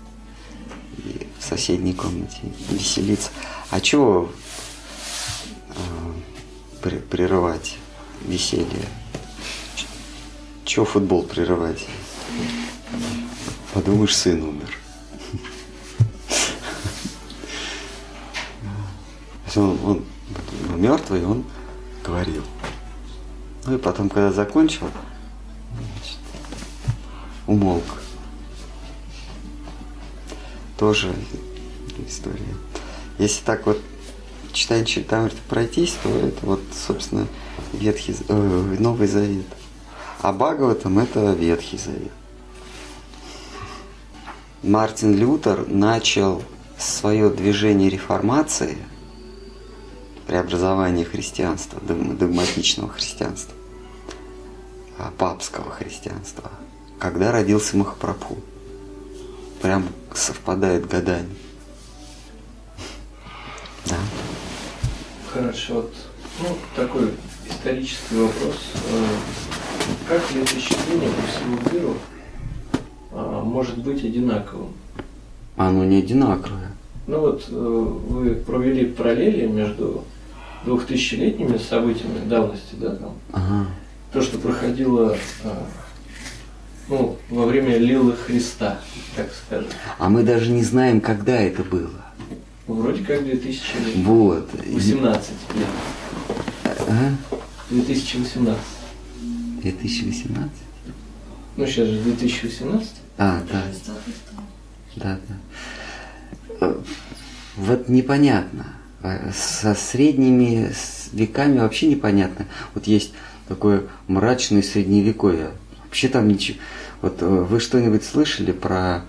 [1.00, 2.39] И в соседней комнате
[2.70, 3.30] веселиться.
[3.72, 4.32] А чего
[6.84, 7.78] э, прерывать
[8.26, 8.88] веселье?
[10.64, 11.86] Чего футбол прерывать?
[13.74, 14.78] Подумаешь, сын умер.
[19.56, 20.06] Он, он
[20.78, 21.43] мертвый, он
[22.03, 22.43] говорил.
[23.65, 24.89] Ну и потом, когда закончил,
[25.73, 26.17] значит,
[27.45, 27.84] умолк.
[30.78, 31.13] Тоже
[32.07, 32.55] история.
[33.17, 33.82] Если так вот
[34.53, 37.28] читать Читамрит пройтись, то это вот, собственно,
[37.73, 39.45] Ветхий, э, Новый Завет.
[40.21, 42.11] А Бхагаватам– это Ветхий Завет.
[44.63, 46.43] Мартин Лютер начал
[46.78, 48.78] свое движение реформации,
[50.28, 53.55] преобразования христианства, догматичного христианства,
[54.99, 56.51] а, папского христианства,
[56.99, 58.38] когда родился Махапрабху.
[59.61, 61.30] прям совпадает годами.
[63.86, 63.95] Да.
[65.32, 65.93] Хорошо, вот
[66.41, 67.13] ну, такой
[67.49, 68.73] исторический вопрос.
[68.91, 69.05] Э,
[70.09, 71.97] как летоисчисление по всему миру
[73.13, 74.73] а, может быть одинаковым?
[75.55, 76.73] Оно не одинаковое.
[77.07, 80.03] Ну вот э, вы провели параллели между
[80.68, 83.68] двухтысячелетними событиями давности, да, там, Ага.
[84.11, 85.65] то, что проходило а,
[86.89, 88.80] ну, во время Лилы Христа,
[89.15, 89.70] так скажем.
[89.97, 91.89] А мы даже не знаем, когда это было.
[92.68, 93.95] Вроде как 2000 лет.
[94.03, 94.49] Вот.
[94.65, 95.68] 18 лет.
[96.89, 97.11] А?
[97.70, 98.57] 2018.
[99.61, 100.51] 2018?
[101.55, 102.89] Ну, сейчас же 2018.
[103.18, 103.63] А, да.
[104.97, 105.36] Да, да.
[106.59, 106.76] Э,
[107.55, 108.65] Вот непонятно.
[109.04, 110.72] Э, Со средними
[111.14, 112.45] веками вообще непонятно.
[112.74, 113.14] Вот есть
[113.48, 115.52] такое мрачное средневековье.
[115.86, 116.58] Вообще там ничего.
[117.02, 119.04] Вот э, вы что-нибудь слышали про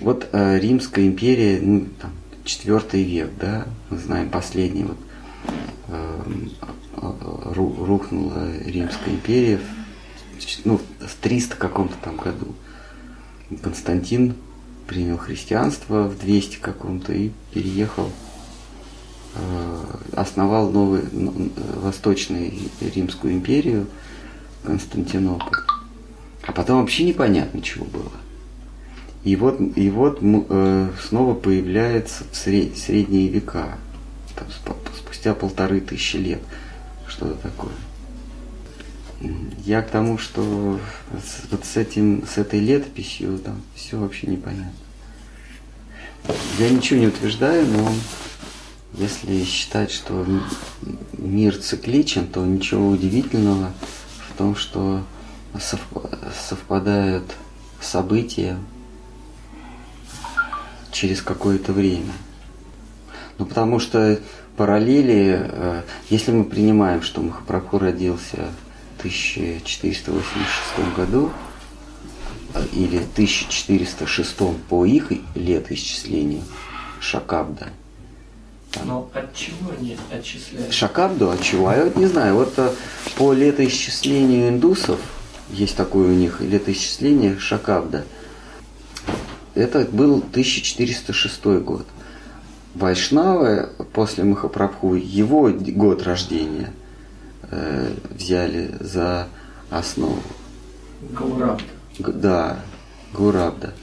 [0.00, 2.10] вот э, Римская империя, ну, там,
[2.44, 4.98] четвертый век, да, мы знаем последний вот
[5.88, 6.20] э,
[6.96, 12.54] ру- рухнула Римская империя в, ну, в 300 каком-то там году.
[13.62, 14.34] Константин
[14.86, 18.10] принял христианство в 200 каком-то и переехал,
[20.12, 23.86] основал новую н- э, Восточную Римскую империю,
[24.64, 25.58] Константинополь.
[26.42, 28.10] А потом вообще непонятно, чего было.
[29.24, 33.76] И вот, и вот э, снова появляется в сре- средние века,
[34.34, 34.46] там,
[34.96, 36.40] спустя полторы тысячи лет,
[37.06, 37.72] что-то такое.
[39.66, 40.80] Я к тому, что
[41.50, 44.72] вот с этим, с этой летописью там все вообще непонятно.
[46.58, 47.92] Я ничего не утверждаю, но
[48.94, 50.26] если считать, что
[51.12, 53.72] мир цикличен, то ничего удивительного
[54.28, 55.02] в том, что
[55.58, 56.12] сов-
[56.48, 57.24] совпадают
[57.80, 58.58] события
[60.92, 62.12] через какое-то время.
[63.38, 64.20] Ну, потому что
[64.56, 68.50] параллели, э, если мы принимаем, что Махапрабху родился
[68.96, 71.30] в 1486 году,
[72.54, 76.42] э, или 1406 по их летоисчислению,
[77.00, 77.68] Шакабда.
[78.84, 80.72] Но от чего они отчисляют?
[80.72, 81.68] Шакабду, от чего?
[81.68, 82.34] А я вот не знаю.
[82.36, 82.70] Вот э,
[83.16, 85.00] по летоисчислению индусов,
[85.50, 88.04] есть такое у них летоисчисление Шакабда,
[89.54, 91.86] это был 1406 год.
[92.76, 96.72] Вайшнавы после Махапрабху его год рождения
[97.50, 99.26] э, взяли за
[99.70, 100.22] основу.
[101.10, 101.64] Гаурабда.
[101.98, 102.60] Г- Да,
[103.12, 103.74] Гурабда.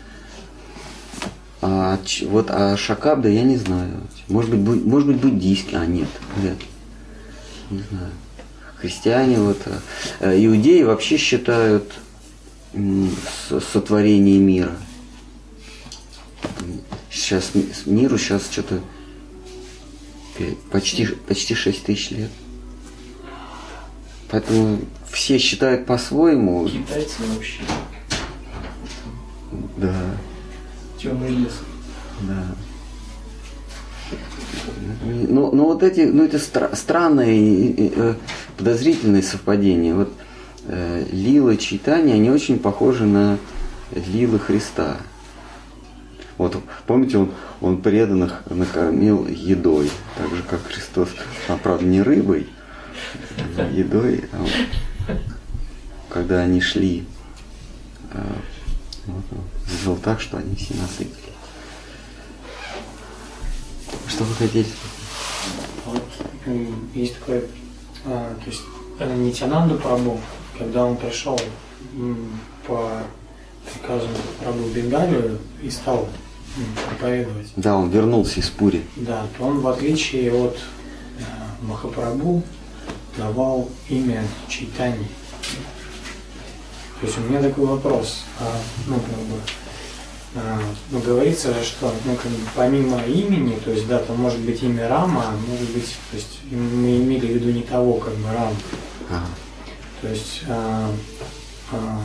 [1.62, 4.02] А, вот а Шакабда я не знаю.
[4.28, 5.78] Может быть, буд- может быть буддийский.
[5.78, 6.10] А, нет,
[6.42, 6.58] нет.
[7.72, 8.12] Не знаю.
[8.76, 9.58] Христиане вот.
[9.66, 9.80] э,
[10.20, 11.92] э, Иудеи вообще считают
[13.72, 14.76] сотворение мира.
[17.10, 17.52] Сейчас
[17.86, 18.82] миру сейчас что-то
[20.72, 22.30] почти, почти 6 тысяч лет.
[24.30, 24.80] Поэтому
[25.10, 26.68] все считают по-своему.
[26.68, 27.62] Китайцы вообще.
[29.78, 29.96] Да.
[30.98, 31.54] Темный лес.
[32.22, 32.44] Да.
[35.04, 38.16] Ну, ну вот эти, ну это стра- странные, э,
[38.58, 39.94] подозрительные совпадения.
[39.94, 40.12] Вот
[40.66, 43.38] э, Лила читания, они очень похожи на
[43.92, 44.98] Лилы Христа.
[46.38, 47.32] Вот помните, он,
[47.62, 51.10] он преданных накормил едой, так же как Христос,
[51.48, 52.48] а правда не рыбой,
[53.58, 54.26] а едой.
[54.34, 55.18] а вот
[56.10, 57.06] когда они шли,
[58.14, 58.22] э,
[59.08, 61.14] вот он сделал так, что они все насытились.
[64.08, 64.66] Что вы хотели?
[65.86, 66.04] Вот
[66.94, 67.44] есть такое,
[68.06, 68.62] а, то есть
[69.00, 70.20] э, Нитянанду Прабу,
[70.58, 71.40] когда он пришел
[72.66, 73.04] по
[73.72, 74.08] приказу
[74.40, 76.08] Прабу Бенгалию и стал
[76.88, 78.84] проповедовать, Да, он вернулся из Пури.
[78.96, 80.58] да, то он в отличие от
[81.20, 81.22] э,
[81.62, 82.42] Махапрабху
[83.18, 85.08] давал имя Чайтани.
[87.00, 88.44] То есть у меня такой вопрос, а,
[88.88, 89.36] ну как бы,
[90.36, 90.60] а,
[90.92, 94.62] ну, говорится же, что ну, как бы, помимо имени, то есть, да, там может быть
[94.64, 98.32] имя Рама, а может быть, то есть мы имели в виду не того, как бы
[98.32, 98.54] Рам.
[99.10, 99.26] Ага.
[100.02, 100.90] То есть а,
[101.72, 102.00] а,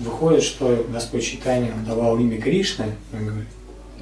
[0.00, 3.48] выходит, что Господь Читания давал имя Кришны, он говорит,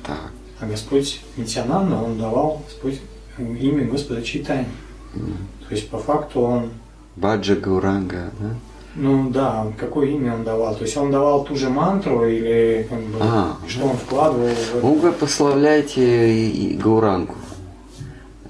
[0.04, 0.32] Так.
[0.60, 3.00] а Господь Нитянанда, он давал Господь,
[3.38, 4.68] имя Господа Читания.
[5.14, 5.36] М.
[5.68, 6.70] То есть по факту он
[7.16, 8.56] Баджа Гауранга, да?
[8.94, 10.74] Ну да, какое имя он давал?
[10.76, 14.76] То есть он давал ту же мантру или как бы, А, что он вкладывал в
[14.76, 14.86] это?
[14.86, 17.34] Он говорит, прославляйте и- и Гаурангу.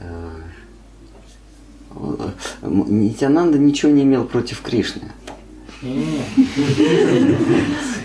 [0.01, 0.31] Э,
[1.95, 2.31] э,
[2.69, 5.13] Нитянанда ничего не имел против Кришны.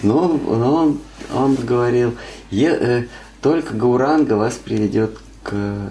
[0.04, 0.98] Но он, но он
[1.36, 2.14] он говорил,
[2.52, 3.04] е, э,
[3.42, 5.90] только Гауранга вас приведет к, э,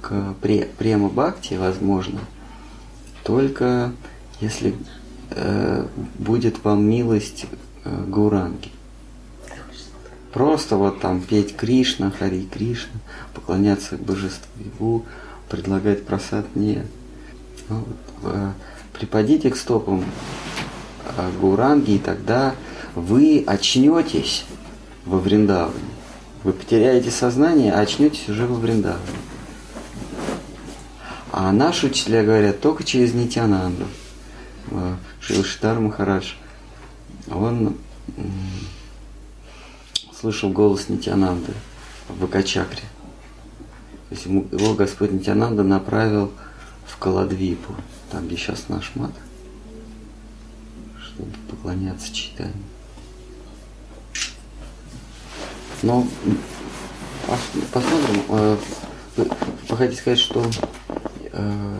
[0.00, 2.20] к пре, према бхакти, возможно,
[3.24, 3.92] только
[4.40, 4.74] если
[6.18, 7.46] будет вам милость
[7.84, 8.70] э, Гауранги.
[10.32, 12.98] Просто вот там петь Кришна, Хари Кришна,
[13.34, 15.04] поклоняться божеству,
[15.48, 16.86] предлагать просад нет.
[17.68, 17.84] Ну,
[18.20, 18.52] вот, э,
[18.92, 20.04] припадите к стопам
[21.16, 22.54] э, Гауранги, и тогда
[22.94, 24.44] вы очнетесь
[25.06, 25.78] во Вриндаване.
[26.42, 29.00] Вы потеряете сознание, а очнетесь уже во Вриндаване.
[31.32, 33.86] А наши учителя говорят только через Нитянанду.
[35.26, 36.34] Шилшитар Махарадж,
[37.30, 37.78] он
[40.12, 41.54] слышал голос Нитянанды
[42.10, 42.82] в Бакачакре.
[44.10, 46.30] То есть его Господь Нитянанда направил
[46.86, 47.74] в Каладвипу,
[48.10, 49.12] там где сейчас наш мат,
[51.02, 52.52] чтобы поклоняться читанию.
[55.82, 56.06] Но
[57.72, 58.22] посмотрим.
[58.28, 58.58] Э,
[59.16, 60.44] вы хотите сказать, что
[61.32, 61.78] э,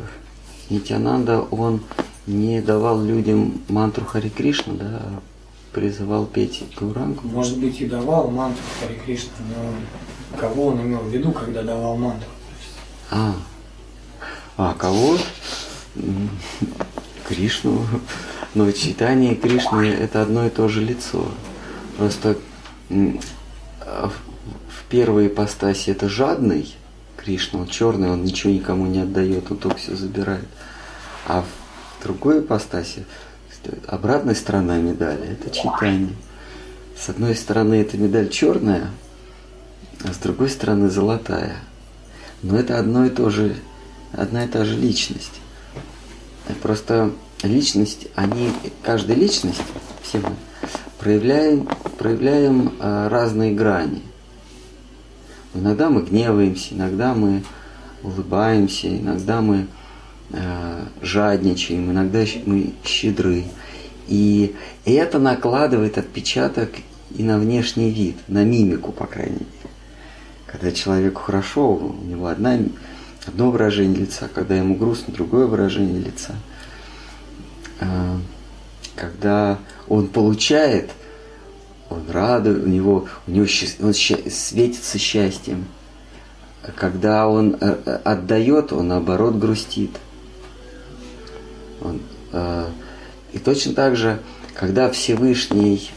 [0.70, 1.82] Нитянанда, он
[2.26, 5.20] не давал людям мантру Хари Кришна, да, а
[5.72, 7.26] призывал петь Гурангу?
[7.26, 11.96] Может быть и давал мантру Хари Кришна, но кого он имел в виду, когда давал
[11.96, 12.28] мантру?
[13.10, 13.34] А,
[14.56, 15.18] а кого?
[17.28, 17.86] Кришну.
[18.54, 21.26] Но читание Кришны это одно и то же лицо.
[21.96, 22.36] Просто
[22.88, 24.12] в
[24.88, 26.74] первой ипостаси это жадный
[27.16, 30.46] Кришна, он черный, он ничего никому не отдает, он только все забирает.
[31.26, 31.63] А в
[32.04, 33.04] другой ипостаси
[33.86, 36.14] обратная сторона медали– это читание.
[36.96, 38.90] С одной стороны, эта медаль черная,
[40.04, 41.56] а с другой стороны золотая.
[42.42, 43.56] Но это одно и то же,
[44.12, 45.40] одна и та же личность.
[46.62, 47.10] Просто
[47.42, 48.52] личность, они,
[48.82, 49.62] каждая личность,
[50.02, 50.34] все мы,
[50.98, 54.02] проявляем, проявляем э, разные грани.
[55.54, 57.44] Иногда мы гневаемся, иногда мы
[58.02, 59.66] улыбаемся, иногда мы
[61.02, 63.44] жадничаем, иногда мы щедры.
[64.06, 64.54] И
[64.84, 66.70] это накладывает отпечаток
[67.16, 69.46] и на внешний вид, на мимику, по крайней мере.
[70.46, 72.58] Когда человеку хорошо, у него одна,
[73.26, 76.34] одно выражение лица, когда ему грустно, другое выражение лица.
[77.80, 78.18] А,
[78.94, 79.58] когда
[79.88, 80.90] он получает,
[81.90, 83.46] он радует, у него, у него
[83.80, 85.66] он светится счастьем.
[86.76, 89.90] Когда он э, э, отдает, он наоборот грустит.
[91.84, 92.00] Он,
[92.32, 92.70] э,
[93.32, 94.20] и точно так же,
[94.54, 95.90] когда Всевышний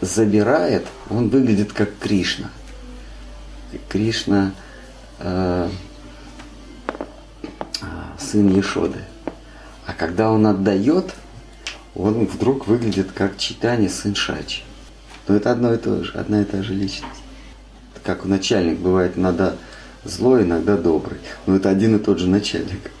[0.00, 2.50] забирает, он выглядит как Кришна.
[3.88, 4.52] Кришна
[5.18, 5.68] э,
[8.18, 9.00] сын Ешоды.
[9.86, 11.14] А когда он отдает,
[11.94, 14.62] он вдруг выглядит как читание сын Шачи.
[15.26, 17.22] Но это одно и то же, одна и та же личность.
[18.04, 19.54] Как у начальник бывает иногда
[20.04, 21.18] злой, иногда добрый.
[21.46, 22.92] Но это один и тот же начальник.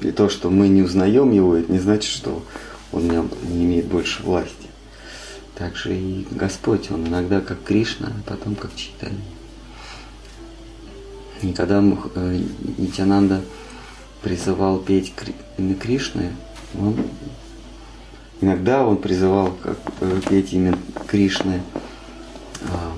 [0.00, 2.42] И то, что мы не узнаем его, это не значит, что
[2.92, 4.54] он не имеет больше власти.
[5.56, 9.18] Также и Господь, он иногда как Кришна, а потом как Читание.
[11.42, 12.40] И когда э,
[12.78, 13.42] Нитянанда
[14.22, 15.12] призывал петь
[15.56, 16.32] имя Кришны,
[16.78, 16.96] он,
[18.40, 21.62] иногда он призывал как, э, петь имя Кришны
[22.62, 22.92] а,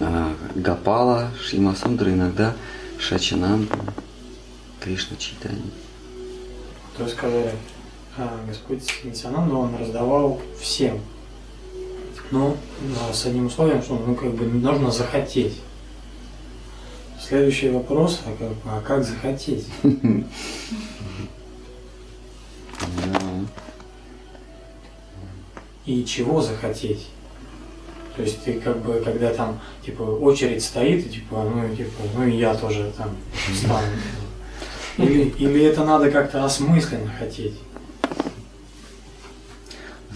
[0.00, 2.54] а, Гапала, Шимасундра, иногда
[2.98, 3.72] Шачинанда.
[4.80, 5.62] Кришна читание.
[6.96, 7.52] То есть сказали,
[8.46, 11.00] Господь Нитянанда, он раздавал всем.
[12.30, 15.60] Но ну, с одним условием, что ну, как бы нужно захотеть.
[17.20, 19.66] Следующий вопрос, а как, а как захотеть?
[25.86, 27.08] И чего захотеть?
[28.16, 32.26] То есть ты как бы, когда там, типа, очередь стоит, и типа, ну, типа, ну
[32.26, 33.16] и я тоже там
[33.54, 33.86] стану.
[35.00, 37.58] Или, или это надо как-то осмысленно хотеть?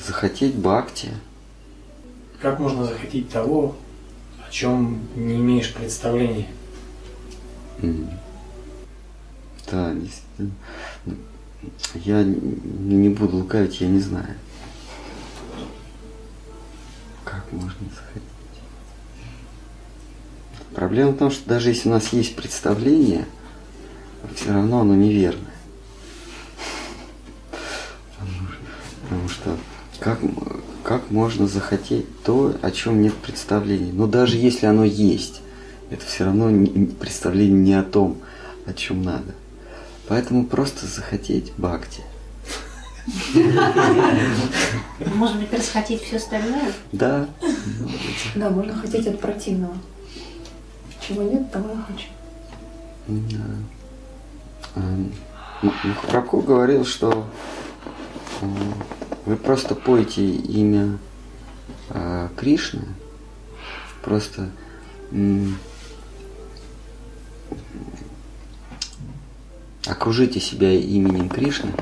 [0.06, 1.08] Захотеть бхакти.
[2.42, 3.76] Как можно захотеть того,
[4.46, 6.48] о чем не имеешь представления?
[7.78, 8.10] Mm.
[9.70, 10.52] Да, действительно.
[11.94, 14.34] Я не буду лукавить, я не знаю.
[17.24, 18.22] Как можно захотеть?
[20.74, 23.26] Проблема в том, что даже если у нас есть представление,
[24.34, 25.52] все равно оно неверное.
[29.02, 29.56] Потому что
[30.00, 30.18] как,
[30.82, 33.92] как можно захотеть то, о чем нет представления?
[33.92, 35.40] Но даже если оно есть,
[35.90, 38.18] это все равно не, представление не о том,
[38.66, 39.34] о чем надо.
[40.08, 42.02] Поэтому просто захотеть бхакти.
[45.14, 46.72] Может быть, расхотеть все остальное?
[46.92, 47.28] Да.
[48.34, 49.76] Да, можно хотеть от противного.
[51.06, 52.08] Чего нет, того и хочу.
[55.62, 57.26] Махапрабху говорил, что
[58.40, 58.46] э,
[59.24, 60.98] вы просто поете имя
[61.90, 62.86] э, Кришны,
[64.02, 64.50] просто
[69.86, 71.72] окружите себя именем Кришны,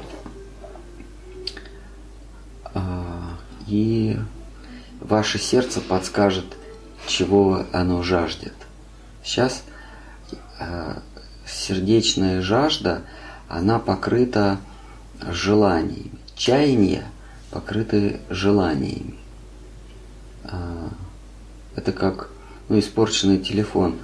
[3.66, 4.18] и
[5.00, 6.44] ваше сердце подскажет,
[7.06, 8.54] чего оно жаждет.
[9.24, 9.62] Сейчас
[11.62, 13.02] сердечная жажда,
[13.48, 14.58] она покрыта
[15.30, 16.10] желаниями.
[16.34, 17.04] Чаяния
[17.50, 19.14] покрыты желаниями.
[20.44, 20.88] А,
[21.76, 22.30] это как
[22.68, 23.96] ну, испорченный телефон.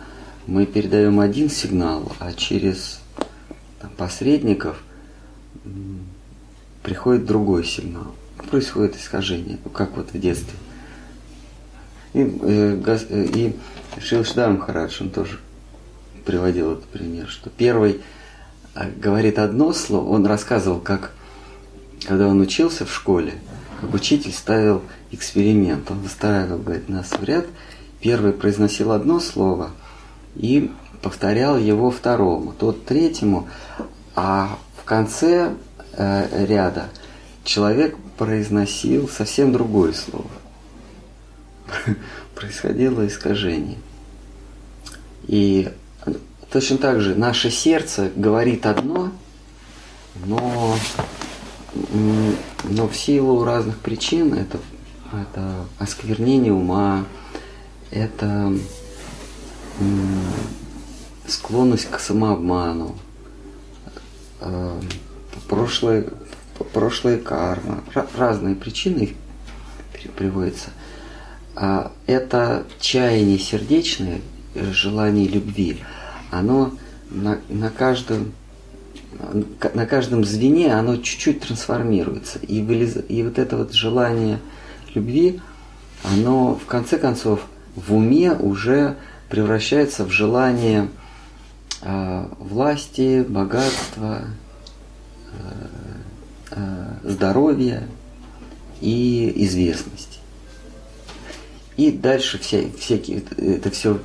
[0.46, 3.00] Мы передаем один сигнал, а через
[3.80, 4.82] там, посредников
[6.82, 8.14] приходит другой сигнал.
[8.50, 10.54] Происходит искажение, ну, как вот в детстве.
[12.14, 13.56] И, э, э, и
[14.00, 15.38] Шилшда Махарадж, он тоже
[16.28, 18.02] приводил этот пример, что первый
[18.74, 21.12] э, говорит одно слово, он рассказывал, как
[22.06, 23.32] когда он учился в школе,
[23.80, 25.90] как учитель ставил эксперимент.
[25.90, 27.46] Он выстраивал, говорит, нас в ряд,
[28.00, 29.70] первый произносил одно слово
[30.36, 30.70] и
[31.00, 33.48] повторял его второму, тот третьему,
[34.14, 35.54] а в конце
[35.94, 36.90] э, ряда
[37.42, 40.30] человек произносил совсем другое слово.
[42.34, 43.78] Происходило искажение.
[45.26, 45.72] И
[46.50, 49.12] точно так же наше сердце говорит одно,
[50.24, 50.74] но,
[52.64, 54.58] но в силу разных причин это,
[55.12, 57.04] это осквернение ума,
[57.90, 58.52] это
[61.26, 62.96] склонность к самообману,
[64.40, 64.80] э,
[65.48, 66.06] прошлое,
[66.72, 67.84] прошлое карма,
[68.16, 69.14] разные причины
[70.16, 70.70] приводятся.
[71.54, 74.20] А это чаяние сердечное,
[74.54, 75.78] желание любви,
[76.30, 76.72] оно
[77.10, 78.32] на, на каждом
[79.74, 82.38] на каждом звене оно чуть-чуть трансформируется.
[82.40, 84.38] И, вылез, и вот это вот желание
[84.94, 85.40] любви,
[86.04, 88.96] оно в конце концов в уме уже
[89.28, 90.88] превращается в желание
[91.82, 94.24] э, власти, богатства,
[95.32, 95.66] э,
[96.52, 97.88] э, здоровья
[98.80, 100.18] и известности.
[101.76, 104.00] И дальше вся, всякие, это все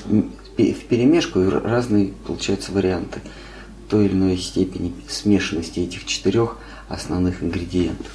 [0.57, 3.21] в перемешку и разные получаются варианты
[3.89, 6.57] той или иной степени смешанности этих четырех
[6.89, 8.11] основных ингредиентов.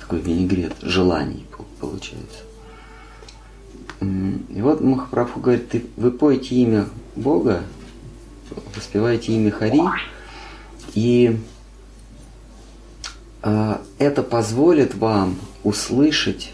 [0.00, 1.44] Такой винегрет желаний
[1.80, 2.40] получается.
[4.00, 7.64] И вот Махапрабху говорит, ты, вы поете имя Бога,
[8.76, 9.80] воспеваете имя Хари,
[10.94, 11.40] и
[13.42, 16.52] э, это позволит вам услышать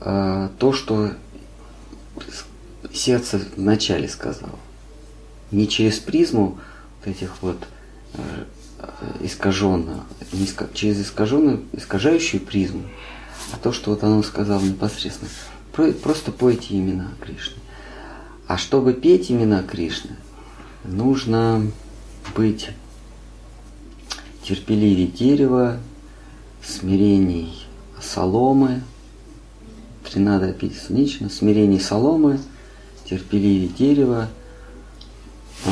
[0.00, 1.10] э, то, что
[2.92, 4.58] сердце вначале сказало.
[5.50, 6.58] Не через призму
[6.98, 7.58] вот этих вот
[8.14, 8.44] э,
[9.20, 12.82] искаженных, не иска, через искаженную, искажающую призму,
[13.52, 15.30] а то, что вот оно сказало непосредственно.
[16.02, 17.56] Просто пойте имена Кришны.
[18.46, 20.16] А чтобы петь имена Кришны,
[20.84, 21.70] нужно
[22.34, 22.70] быть
[24.42, 25.78] терпеливее дерева,
[26.62, 27.66] смирений
[28.00, 28.82] соломы,
[30.08, 30.54] тринада
[30.88, 32.40] лично, смирений соломы,
[33.10, 34.28] терпеливее дерева,
[35.66, 35.70] а,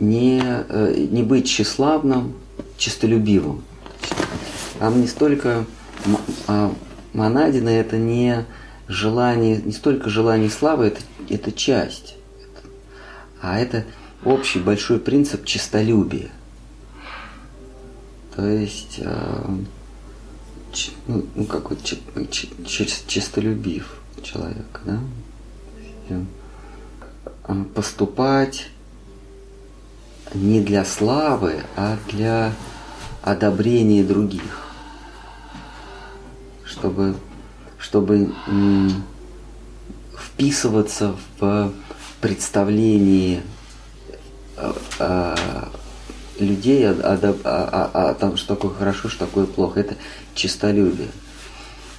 [0.00, 2.34] не, э, не быть тщеславным,
[2.76, 3.62] честолюбивым.
[4.80, 5.64] Там не столько
[6.48, 6.74] а,
[7.12, 8.44] монадина это не
[8.88, 11.00] желание, не столько желание славы, это,
[11.30, 12.16] это часть,
[13.40, 13.84] а это
[14.24, 16.30] общий большой принцип честолюбия.
[18.34, 19.00] То есть,
[20.72, 21.98] ч, ну, ну какой ч,
[22.30, 25.00] ч, ч, честолюбив человек, да?
[26.08, 26.24] Э,
[27.74, 28.68] поступать
[30.34, 32.52] не для славы, а для
[33.22, 34.62] одобрения других.
[36.64, 37.16] Чтобы
[37.78, 38.32] чтобы
[40.18, 41.72] вписываться в
[42.20, 43.42] представление
[44.56, 45.34] э, э,
[46.40, 49.80] людей о, о, о, о том, что такое хорошо, что такое плохо.
[49.80, 49.94] Это
[50.34, 51.08] чистолюбие.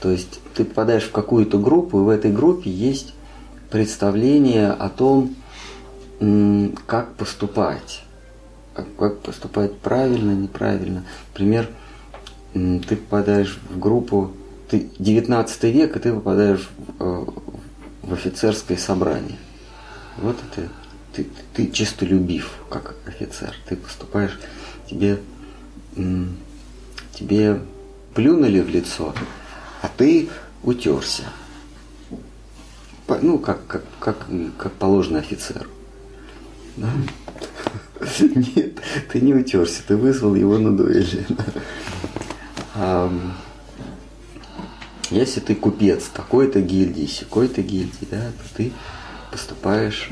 [0.02, 3.14] То есть ты попадаешь в какую-то группу, и в этой группе есть
[3.70, 5.36] представление о том,
[6.86, 8.04] как поступать.
[8.74, 11.04] Как поступать правильно, неправильно.
[11.34, 11.70] Например,
[12.54, 14.32] ты попадаешь в группу
[14.70, 17.26] ты 19 век, и ты попадаешь в, э,
[18.04, 19.38] в офицерское собрание.
[20.18, 20.70] Вот это
[21.14, 23.54] ты, ты, ты чисто любив, как офицер.
[23.68, 24.38] Ты поступаешь,
[24.90, 25.20] тебе,
[27.14, 27.62] тебе
[28.14, 29.14] плюнули в лицо,
[29.82, 30.30] а ты
[30.64, 31.24] утерся.
[33.08, 34.28] Ну, как, как, как,
[34.58, 35.70] как положено офицеру.
[36.76, 36.90] Да?
[38.20, 38.80] Нет,
[39.12, 41.26] ты не утерся, ты вызвал его на дуэли.
[45.10, 48.72] Если ты купец такой-то гильдии, секой-то гильдии, да, то ты
[49.32, 50.10] поступаешь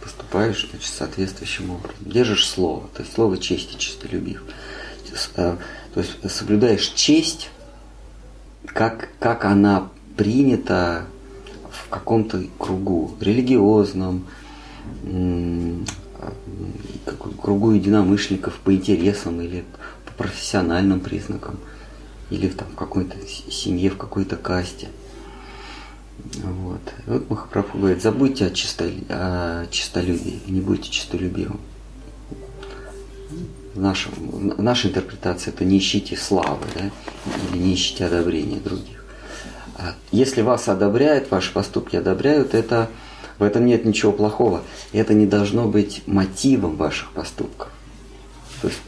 [0.00, 1.96] поступаешь значит, соответствующим образом.
[2.00, 4.42] Держишь слово, то есть слово чести честолюбив.
[5.14, 5.56] С- э,
[5.94, 7.50] То есть соблюдаешь честь,
[8.66, 11.06] как, как она принята
[11.70, 14.26] в каком-то кругу, религиозном,
[17.40, 19.64] кругу единомышленников по интересам или
[20.06, 21.58] по профессиональным признакам,
[22.30, 24.88] или там, в какой-то семье, в какой-то касте.
[26.34, 26.80] Вот.
[27.06, 31.60] Вот Махапрабху говорит, забудьте о, чисто, о чистолюбии, не будьте чистолюбивым.
[33.74, 36.90] В нашей интерпретации это не ищите славы, да,
[37.52, 39.04] или не ищите одобрения других.
[39.76, 42.90] А Если вас одобряют, ваши поступки одобряют, это,
[43.38, 44.62] в этом нет ничего плохого.
[44.92, 47.68] Это не должно быть мотивом ваших поступков.
[48.60, 48.80] То есть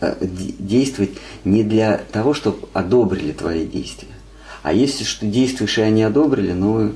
[0.00, 4.14] э, де- действовать не для того, чтобы одобрили твои действия.
[4.62, 6.92] А если что действуешь и они одобрили, ну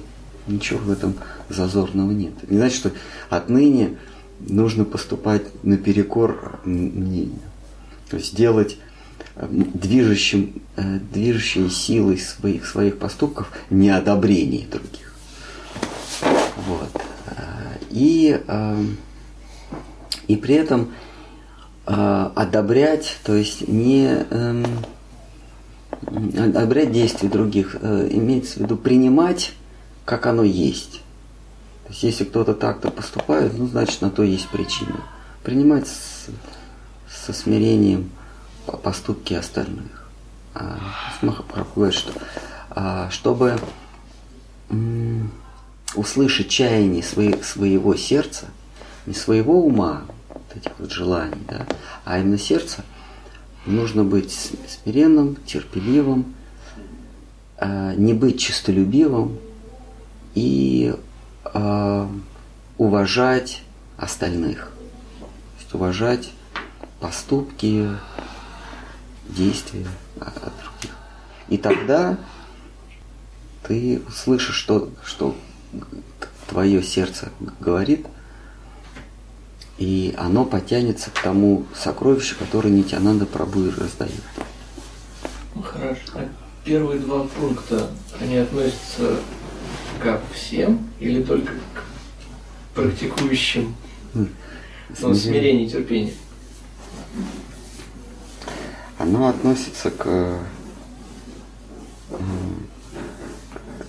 [0.47, 1.15] ничего в этом
[1.49, 2.49] зазорного нет.
[2.51, 2.93] Не значит, что
[3.31, 3.99] отныне
[4.41, 7.39] нужно поступать наперекор м- мнению.
[8.11, 8.79] То есть делать
[9.37, 15.15] э, движущим, э, движущей силой своих, своих поступков неодобрение других.
[16.67, 16.91] Вот.
[17.27, 18.85] Э, И, э,
[20.29, 20.93] и при этом
[21.87, 24.65] э, одобрять, то есть не эм,
[26.39, 29.53] одобрять действия других, э, имеется в виду принимать,
[30.05, 31.03] как оно есть.
[31.85, 35.01] То есть если кто-то так-то поступает, ну значит на то есть причина.
[35.43, 36.29] Принимать с-
[37.11, 38.11] со смирением
[38.67, 40.09] по- поступки остальных.
[40.55, 40.79] А,
[41.23, 42.13] Махапрабху говорит, что
[42.71, 43.59] а, чтобы
[45.95, 48.47] услышать чаяние свои- своего сердца,
[49.07, 51.67] не своего ума, вот этих вот желаний, да,
[52.05, 52.83] а именно сердца,
[53.67, 56.35] нужно быть смиренным, терпеливым,
[57.59, 59.39] а, не быть честолюбивым
[60.35, 60.95] и
[61.55, 62.11] а,
[62.77, 63.63] уважать
[63.97, 64.73] остальных.
[65.21, 66.33] То есть уважать
[67.01, 67.89] поступки,
[69.29, 69.87] действия
[70.21, 70.97] а, от других.
[71.49, 72.19] И тогда
[73.63, 75.37] ты услышишь, что, что
[76.49, 78.07] твое сердце говорит,
[79.79, 84.13] и оно потянется к тому сокровищу, которое Нитянанда Прабу и раздает.
[85.55, 86.03] Ну хорошо.
[86.15, 86.29] А
[86.65, 87.91] первые два пункта,
[88.21, 89.19] они относятся
[90.03, 93.75] ко всем или только к практикующим
[94.13, 96.15] ну, смирение и терпение?
[98.99, 100.07] Оно относится к,
[102.11, 102.67] м,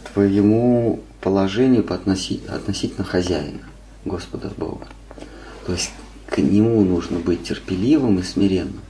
[0.03, 3.61] к твоему положению по относи- относительно хозяина,
[4.03, 4.87] Господа Бога.
[5.65, 5.91] То есть
[6.27, 8.81] к нему нужно быть терпеливым и смиренным.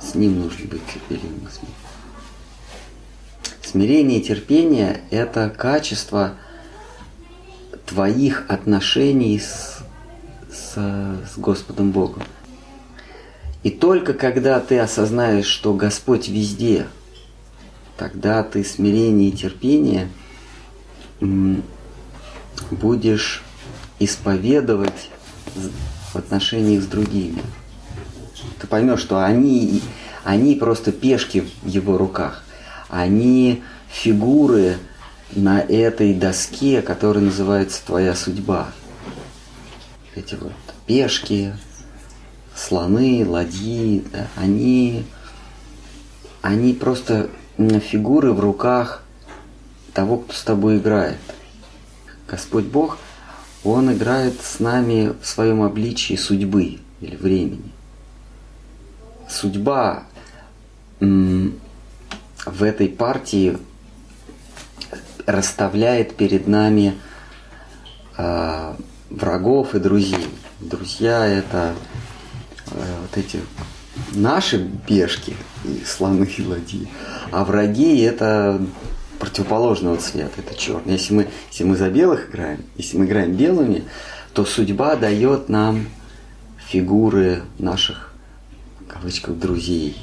[0.00, 1.75] С ним нужно быть терпеливым и смиренным.
[3.66, 6.34] Смирение и терпение– это качество
[7.84, 9.78] твоих отношений с,
[10.48, 12.22] с, с Господом Богом.
[13.64, 16.86] И только когда ты осознаешь, что Господь везде,
[17.96, 20.10] тогда ты смирение и терпение
[22.70, 23.42] будешь
[23.98, 25.10] исповедовать
[26.12, 27.42] в отношениях с другими.
[28.60, 29.82] Ты поймешь, что они,
[30.22, 32.45] они просто пешки в его руках.
[32.88, 34.78] Они фигуры
[35.32, 38.68] на этой доске, которая называется твоя судьба.
[40.14, 40.52] Эти вот
[40.86, 41.54] пешки,
[42.54, 45.04] слоны, ладьи, да, они,
[46.42, 49.02] они просто фигуры в руках
[49.92, 51.18] того, кто с тобой играет.
[52.28, 52.98] Господь Бог,
[53.64, 57.72] Он играет с нами в своем обличии судьбы или времени.
[59.28, 60.04] Судьба
[62.46, 63.58] в этой партии
[65.26, 66.94] расставляет перед нами
[68.16, 68.76] а,
[69.10, 70.28] врагов и друзей.
[70.60, 71.74] Друзья это
[72.70, 73.40] э, вот эти
[74.14, 76.88] наши пешки, и слоны и ладьи,
[77.30, 78.58] а враги это
[79.18, 80.94] противоположного цвета, это черный.
[80.94, 83.84] Если мы, если мы за белых играем, если мы играем белыми,
[84.32, 85.86] то судьба дает нам
[86.68, 88.12] фигуры наших,
[88.80, 89.96] в кавычках, друзей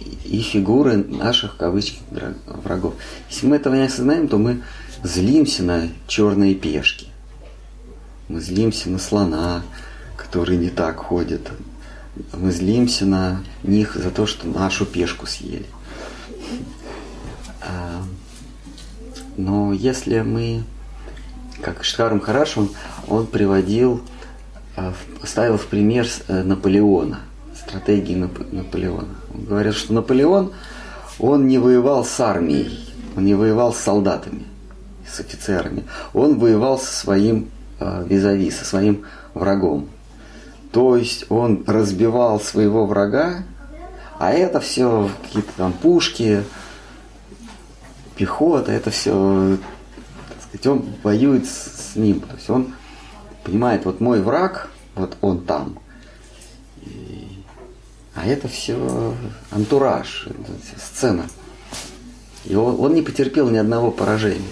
[0.00, 2.94] и- фигуры наших, в врагов.
[3.28, 4.62] Если мы этого не осознаем, то мы
[5.02, 7.08] злимся на черные пешки.
[8.28, 9.62] Мы злимся на слона,
[10.16, 11.50] который не так ходит,
[12.32, 15.66] мы злимся на них за то, что нашу пешку съели.
[17.62, 18.02] А,
[19.36, 20.64] но если мы,
[21.62, 22.70] как Штхарм Хараш, он,
[23.26, 24.02] приводил,
[24.76, 24.94] а,
[25.24, 27.20] ставил в пример э, Наполеона,
[27.60, 29.14] стратегии Нап- Наполеона.
[29.34, 30.52] Он говорил, что Наполеон,
[31.18, 34.44] он не воевал с армией, он не воевал с солдатами,
[35.06, 35.84] с офицерами.
[36.14, 39.04] Он воевал со своим э, визави, со своим
[39.34, 39.88] врагом.
[40.72, 43.42] То есть он разбивал своего врага,
[44.18, 46.44] а это все какие-то там пушки,
[48.16, 49.56] пехота, это все,
[50.28, 52.20] так сказать, он воюет с, с ним.
[52.20, 52.74] То есть он
[53.42, 55.78] понимает, вот мой враг, вот он там.
[58.14, 59.14] А это все
[59.50, 61.26] антураж, это сцена.
[62.44, 64.44] И он, он не потерпел ни одного поражения.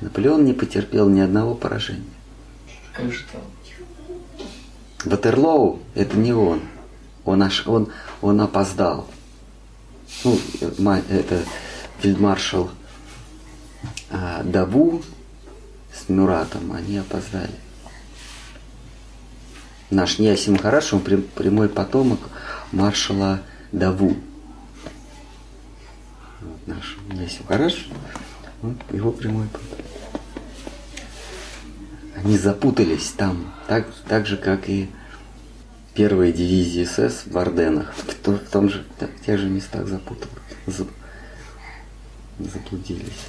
[0.00, 2.02] Наполеон не потерпел ни одного поражения.
[2.92, 3.42] Как же там?
[5.04, 6.62] Ватерлоу– это не он.
[7.24, 7.88] Он, аж, он,
[8.20, 9.06] он опоздал.
[10.24, 11.44] Ну, это
[12.00, 12.70] фельдмаршал
[14.10, 15.02] а, Даву
[15.92, 17.50] с Мюратом, они опоздали.
[19.90, 22.18] Наш Ньяси Махараш, он прям- прямой потомок
[22.72, 23.40] маршала
[23.72, 24.16] Даву.
[26.40, 27.88] Вот наш Ньяси Махараш,
[28.62, 29.84] он его прямой потомок.
[32.16, 34.88] Они запутались там, так, так же, как и
[35.94, 37.94] первая дивизия СС в Орденах.
[37.94, 40.32] В, в том же, в тех же местах запутались,
[40.66, 40.86] за-
[42.40, 43.26] заблудились.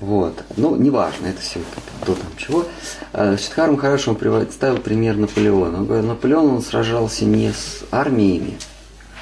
[0.00, 0.44] Вот.
[0.56, 1.60] Ну, неважно, это все
[2.02, 2.66] кто там чего.
[3.12, 5.78] А, Шидхар Махараш, он приводит- ставил пример Наполеона.
[5.78, 8.58] Он говорит, Наполеон, он сражался не с армиями,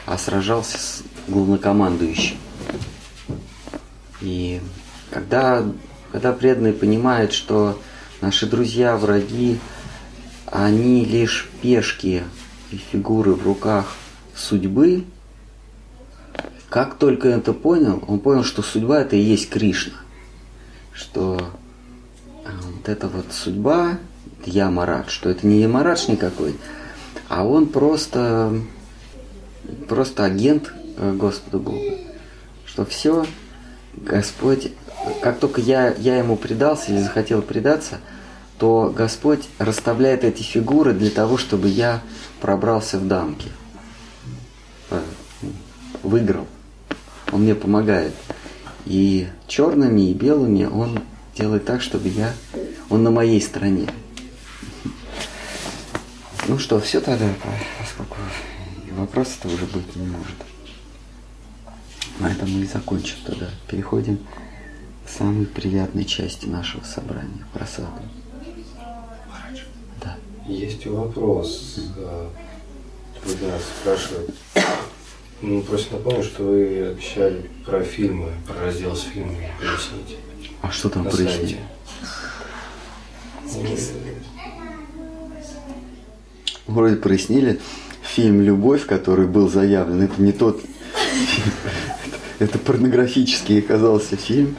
[0.05, 2.37] а сражался с главнокомандующим.
[4.21, 4.61] И
[5.11, 5.65] когда,
[6.13, 7.81] когда преданные понимают, что
[8.21, 9.59] наши друзья, враги,
[10.47, 12.23] они лишь пешки
[12.71, 13.95] и фигуры в руках
[14.35, 15.05] судьбы,
[16.69, 19.95] как только это понял, он понял, что судьба это и есть Кришна.
[20.97, 21.39] Что
[22.45, 23.99] а, вот эта вот судьба,
[24.47, 26.57] Ямарат, что это не Ямарадж никакой,
[27.29, 28.61] а он просто,
[29.89, 31.99] просто агент э, Господа Бога.
[32.65, 33.27] Что все,
[33.95, 34.73] Господь,
[35.21, 37.99] как только я, я ему предался или захотел предаться,
[38.59, 42.01] то Господь расставляет эти фигуры для того, чтобы я
[42.41, 43.51] пробрался в дамки.
[44.91, 45.03] Э,
[46.03, 46.47] Выиграл.
[47.33, 48.15] Он мне помогает.
[48.87, 51.01] И черными, и белыми он
[51.37, 52.33] делает так, чтобы я...
[52.89, 53.89] Он на моей стороне.
[56.47, 57.27] Ну что, все тогда,
[57.81, 58.17] поскольку
[58.93, 60.37] вопросов-то уже быть не может.
[62.21, 63.51] На этом мы и закончим тогда.
[63.69, 64.19] Переходим
[65.05, 67.89] к самой приятной части нашего собрания, просаду.
[70.01, 70.17] Да.
[70.47, 71.81] Есть вопрос.
[71.97, 72.29] э,
[73.23, 74.35] Когда спрашивают.
[75.43, 80.19] Ну, просит напомнить, что вы обещали про фильмы, про раздел с фильмами пояснить.
[80.63, 81.59] А что там на прояснить?
[86.67, 87.61] Вроде прояснили.
[88.03, 90.61] Фильм «Любовь», который был заявлен, это не тот...
[92.39, 94.57] Это порнографический оказался фильм.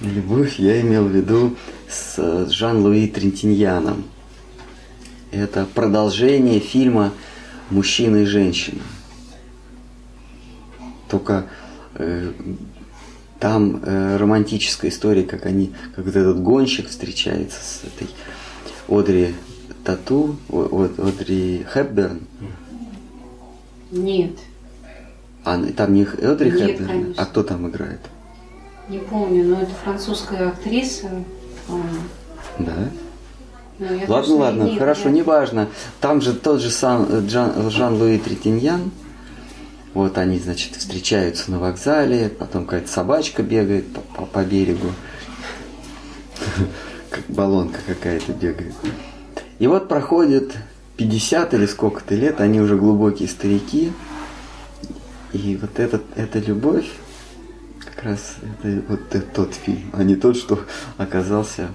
[0.00, 1.56] «Любовь» я имел в виду
[1.88, 4.04] с Жан-Луи Трентиньяном.
[5.30, 7.12] Это продолжение фильма
[7.70, 8.80] «Мужчина и женщина».
[11.08, 11.46] Только
[11.94, 12.32] э,
[13.38, 18.08] там э, романтическая история, как они, как вот этот гонщик встречается с этой
[18.88, 19.34] Одри
[19.84, 22.20] Тату, О- Одри Хепберн.
[23.90, 24.32] Нет,
[25.44, 27.22] А там не Одри Нет, Хепберн, конечно.
[27.22, 28.00] а кто там играет?
[28.88, 31.10] не помню, но это французская актриса.
[32.58, 32.90] Да?
[33.78, 35.68] Я ладно, ладно, не- хорошо, я- неважно.
[36.00, 38.90] Там же тот же сам э, Джан- Жан-Луи Третиньян.
[39.94, 44.88] Вот они, значит, встречаются на вокзале, потом какая-то собачка бегает по, по- по берегу.
[47.10, 48.74] Как баллонка какая-то бегает.
[49.58, 50.52] И вот проходит
[50.96, 53.92] 50 или сколько-то лет, они уже глубокие старики.
[55.32, 56.86] И вот этот, эта любовь,
[57.84, 60.60] как раз это вот э- тот фильм, а не тот, что
[60.96, 61.68] оказался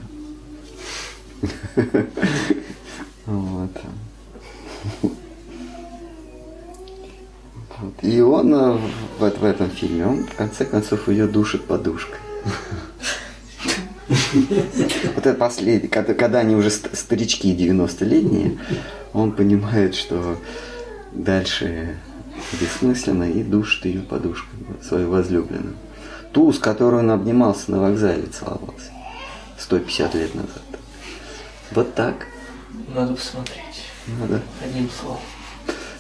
[3.26, 3.72] вот.
[7.84, 7.94] Вот.
[8.02, 8.78] И он э,
[9.20, 12.20] в, в этом фильме, он в конце концов ее душит подушкой.
[15.16, 18.58] Вот это последний, когда, они уже ст- старички 90-летние,
[19.14, 20.38] он понимает, что
[21.12, 21.98] дальше
[22.60, 25.76] бессмысленно и душит ее подушкой, свою возлюбленную.
[26.32, 28.92] Ту, с которой он обнимался на вокзале, целовался.
[29.60, 30.64] 150 лет назад.
[31.74, 32.28] Вот так.
[32.94, 33.86] Надо посмотреть.
[34.20, 34.42] Надо.
[34.64, 35.22] Одним словом.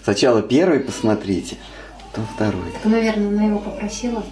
[0.04, 1.58] Сначала первый посмотрите,
[2.12, 2.72] потом второй.
[2.74, 4.24] Так, наверное, она его попросила.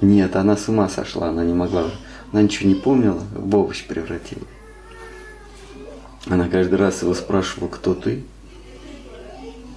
[0.00, 1.90] Нет, она с ума сошла, она не могла.
[2.32, 4.42] Она ничего не помнила, в овощ превратила.
[6.26, 8.24] Она каждый раз его спрашивала, кто ты.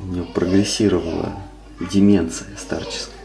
[0.02, 1.34] У нее прогрессировала
[1.80, 3.16] деменция старческая.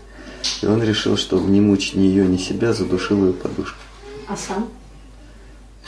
[0.63, 3.79] И он решил, что не мучить ни ее, ни себя, задушил ее подушку.
[4.29, 4.69] А сам?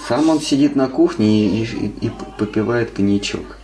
[0.09, 3.59] Сам он сидит на кухне и, и- и попивает коньячок.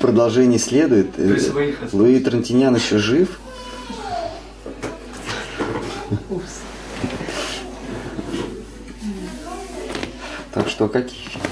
[0.00, 1.18] Продолжение следует.
[1.18, 1.96] Остался.
[1.96, 3.38] Луи Трантинян еще жив.
[10.52, 11.48] Так что какие фильмы?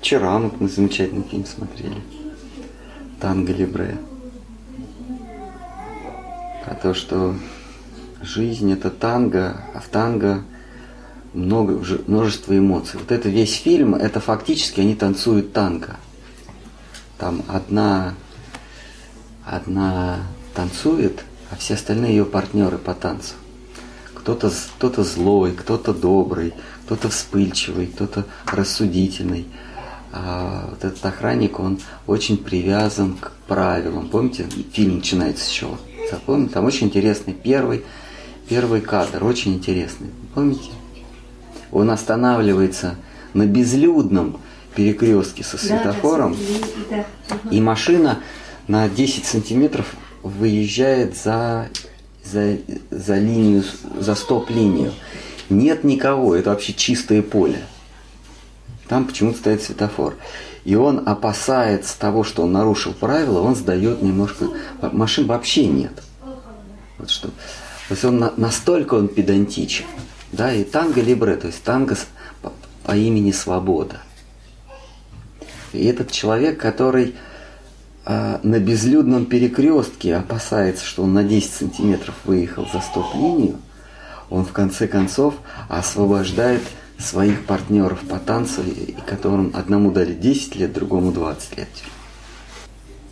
[0.00, 2.02] Вчера мы мы замечательный фильм смотрели.
[3.20, 3.96] Танго Либре.
[6.66, 7.36] Про то, что
[8.20, 10.42] жизнь это танго, а в танго
[11.32, 12.98] много, множество эмоций.
[12.98, 15.96] Вот это весь фильм, это фактически они танцуют танго.
[17.18, 18.14] Там одна,
[19.44, 20.18] одна
[20.54, 21.22] танцует,
[21.52, 23.34] а все остальные ее партнеры по танцу.
[24.14, 26.52] Кто-то кто злой, кто-то добрый,
[26.84, 29.46] кто-то вспыльчивый, кто-то рассудительный.
[30.12, 31.78] А вот этот охранник, он
[32.08, 34.08] очень привязан к правилам.
[34.08, 35.78] Помните, фильм начинается с чего?
[36.10, 36.54] Запомните?
[36.54, 37.84] Там очень интересный первый,
[38.48, 40.08] первый кадр, очень интересный.
[40.34, 40.70] Помните?
[41.72, 42.96] Он останавливается
[43.34, 44.38] на безлюдном
[44.74, 46.36] перекрестке со Да, да, светофором.
[46.90, 47.04] да.
[47.50, 48.20] И машина
[48.68, 51.68] на 10 сантиметров выезжает за,
[52.24, 52.58] за,
[52.90, 53.64] за линию,
[53.98, 54.92] за стоп-линию.
[55.48, 57.60] Нет никого, это вообще чистое поле.
[58.88, 60.16] Там почему-то стоит светофор.
[60.66, 64.48] И он опасается того, что он нарушил правила, он сдает немножко.
[64.82, 65.92] Машин вообще нет.
[66.98, 67.28] Вот что.
[67.28, 67.34] То
[67.90, 69.84] есть он на- настолько он педантичен.
[70.32, 71.96] Да, и танго либре, то есть танго
[72.82, 74.00] по имени Свобода.
[75.72, 77.14] И этот человек, который
[78.04, 83.58] а, на безлюдном перекрестке опасается, что он на 10 сантиметров выехал за стоп-линию,
[84.30, 85.34] он в конце концов
[85.68, 86.62] освобождает
[86.98, 91.68] своих партнеров по танцу, и которым одному дали 10 лет, другому 20 лет.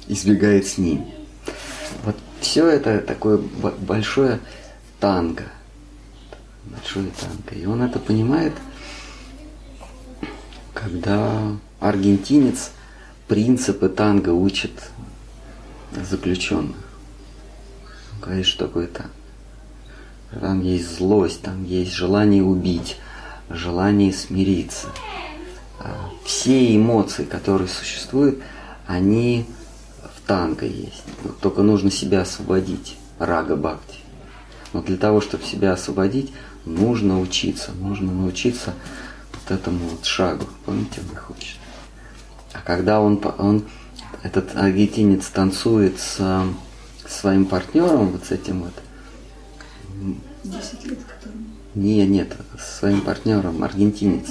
[0.09, 1.07] Избегает с ними.
[2.05, 4.41] Вот все это такое большое
[5.01, 5.45] танго.
[6.65, 7.55] Большое танго.
[7.61, 8.55] И он это понимает,
[10.73, 12.71] когда аргентинец
[13.29, 14.91] принципы танго учит
[16.09, 16.77] заключенных.
[18.21, 19.11] Говорит, что такое танго.
[20.41, 22.97] Там есть злость, там есть желание убить,
[23.49, 24.89] желание смириться.
[25.79, 28.43] А Все эмоции, которые существуют,
[28.87, 29.47] они
[30.03, 31.03] в танго есть.
[31.23, 33.99] Вот Только нужно себя освободить, рага бхакти.
[34.73, 36.33] Но для того, чтобы себя освободить,
[36.65, 38.75] нужно учиться, нужно научиться
[39.33, 40.47] вот этому вот шагу.
[40.65, 41.59] Помните, он их учит.
[42.53, 43.65] А когда он, он
[44.23, 46.47] этот аргентинец танцует с а,
[47.07, 48.75] своим партнером, вот с этим вот,
[50.45, 51.44] 10 лет, которым.
[51.75, 54.29] Не, нет, со своим партнером, аргентинец,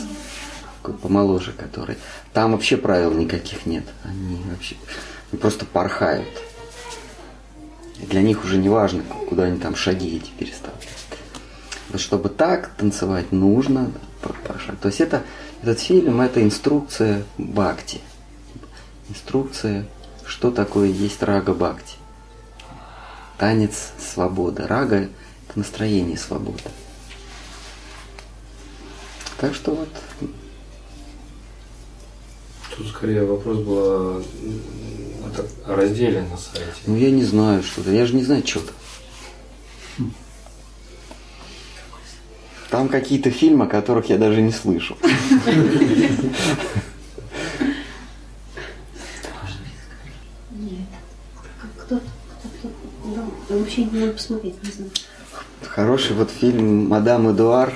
[0.81, 1.97] такой помоложе который.
[2.33, 3.85] Там вообще правил никаких нет.
[4.03, 4.75] Они вообще
[5.33, 6.27] они просто порхают.
[7.99, 10.87] И для них уже не важно, куда они там шаги эти переставляют.
[11.89, 13.91] Вот чтобы так танцевать, нужно
[14.21, 14.79] порхать.
[14.79, 15.23] То есть это,
[15.61, 17.99] этот фильм это инструкция бхакти.
[19.09, 19.85] Инструкция,
[20.25, 21.95] что такое есть рага бхакти.
[23.37, 24.67] Танец свободы.
[24.67, 25.09] Рага–
[25.49, 26.61] это настроение свободы.
[29.43, 29.89] Так что вот
[32.77, 34.23] Тут скорее вопрос был о,
[35.67, 36.71] о разделе на сайте.
[36.87, 37.91] Ну, я не знаю что-то.
[37.91, 38.61] Я же не знаю, что
[39.97, 40.13] там.
[42.69, 44.95] Там какие-то фильмы, о которых я даже не слышал.
[53.49, 54.91] Вообще не надо посмотреть, не знаю.
[55.63, 57.73] Хороший вот фильм «Мадам Эдуар».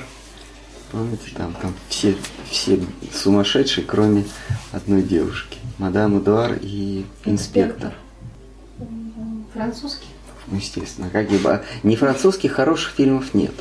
[0.90, 2.16] Помните, там, там все,
[2.50, 2.80] все
[3.12, 4.24] сумасшедшие, кроме
[4.72, 5.58] одной девушки.
[5.78, 7.92] Мадам Эдуар и инспектор.
[9.52, 10.08] Французский?
[10.46, 11.10] Ну, естественно.
[11.10, 13.52] Как ба- Не французских хороших фильмов нет.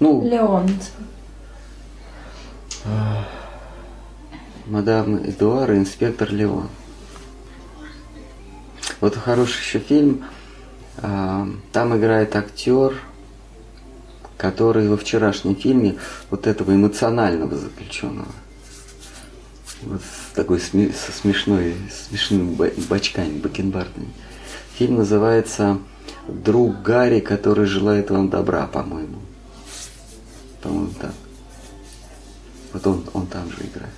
[0.00, 0.68] Ну, Леон.
[4.66, 6.68] Мадам Эдуар и инспектор Леон.
[9.00, 10.24] Вот хороший еще фильм.
[10.98, 12.94] а, Там играет актер,
[14.36, 15.96] который во вчерашнем фильме
[16.30, 18.28] вот этого эмоционального заключенного.
[19.82, 21.74] Вот с такой сме- со смешной,
[22.08, 22.54] смешными
[22.88, 24.08] бачками, бакенбардами.
[24.78, 25.78] Фильм называется
[26.28, 29.20] «Друг Гарри, который желает вам добра», по-моему.
[30.62, 31.14] По-моему, так.
[32.72, 33.92] Вот он, он там же играет.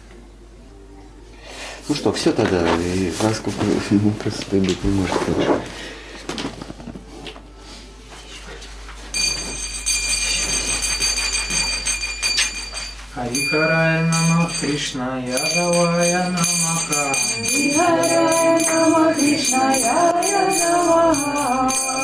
[1.89, 3.59] Ну что, все тогда, и насколько
[3.91, 5.17] ну, просто быть не может.
[5.25, 5.63] тоже.
[13.19, 20.47] Харикарая Нама Кришна Ядавая Намаха Харикарая Нама Кришна Ядавая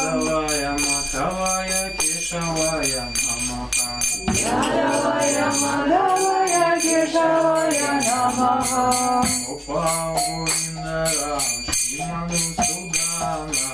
[0.02, 3.90] Ядавая Матавая Кешавая Намаха
[4.26, 13.73] Ядавая Матавая Кешавая Намаха Опа Гуриндарам Шриману Судана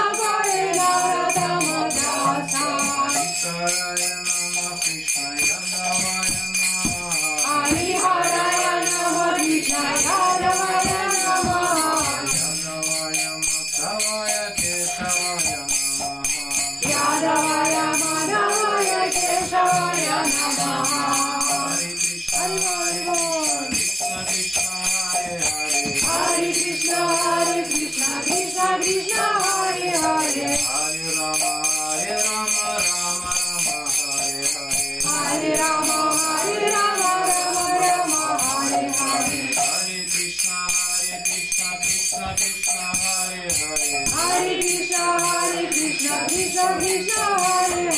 [46.63, 47.90] অভিষয়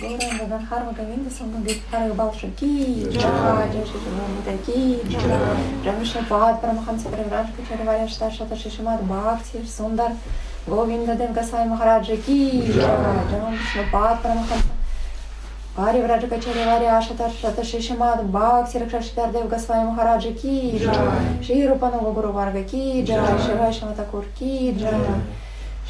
[0.00, 4.98] Гурангада да Харвага да джа, джа, Джаджашимадаки,
[5.84, 10.12] Джамишапад, Парамахамса Превражка, Чарваря Шташата Шишимат Бхакти, Сундар,
[10.66, 12.72] Говинда джа, Махараджаки,
[13.30, 14.68] Джамишапад, Парамахамса
[15.78, 20.92] Ари Враджа Качари Вари Ашатар Шата Шишимад Бак Сиракша Шитар Дев Гасвай джа, Киджа
[21.42, 24.90] Ширупанова Гуру Варга Киджа Шивай Шаматакур Киджа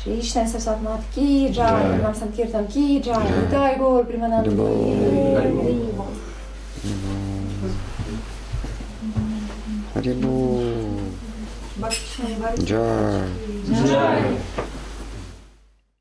[0.02, 3.44] Și ishte nëse sa të matë kigja, në nga mësën tjërë të më kigja, në
[3.52, 6.06] të e prima në të primo.
[9.94, 10.36] Haribo.
[12.68, 13.28] jai.
[13.88, 14.67] Gjaj.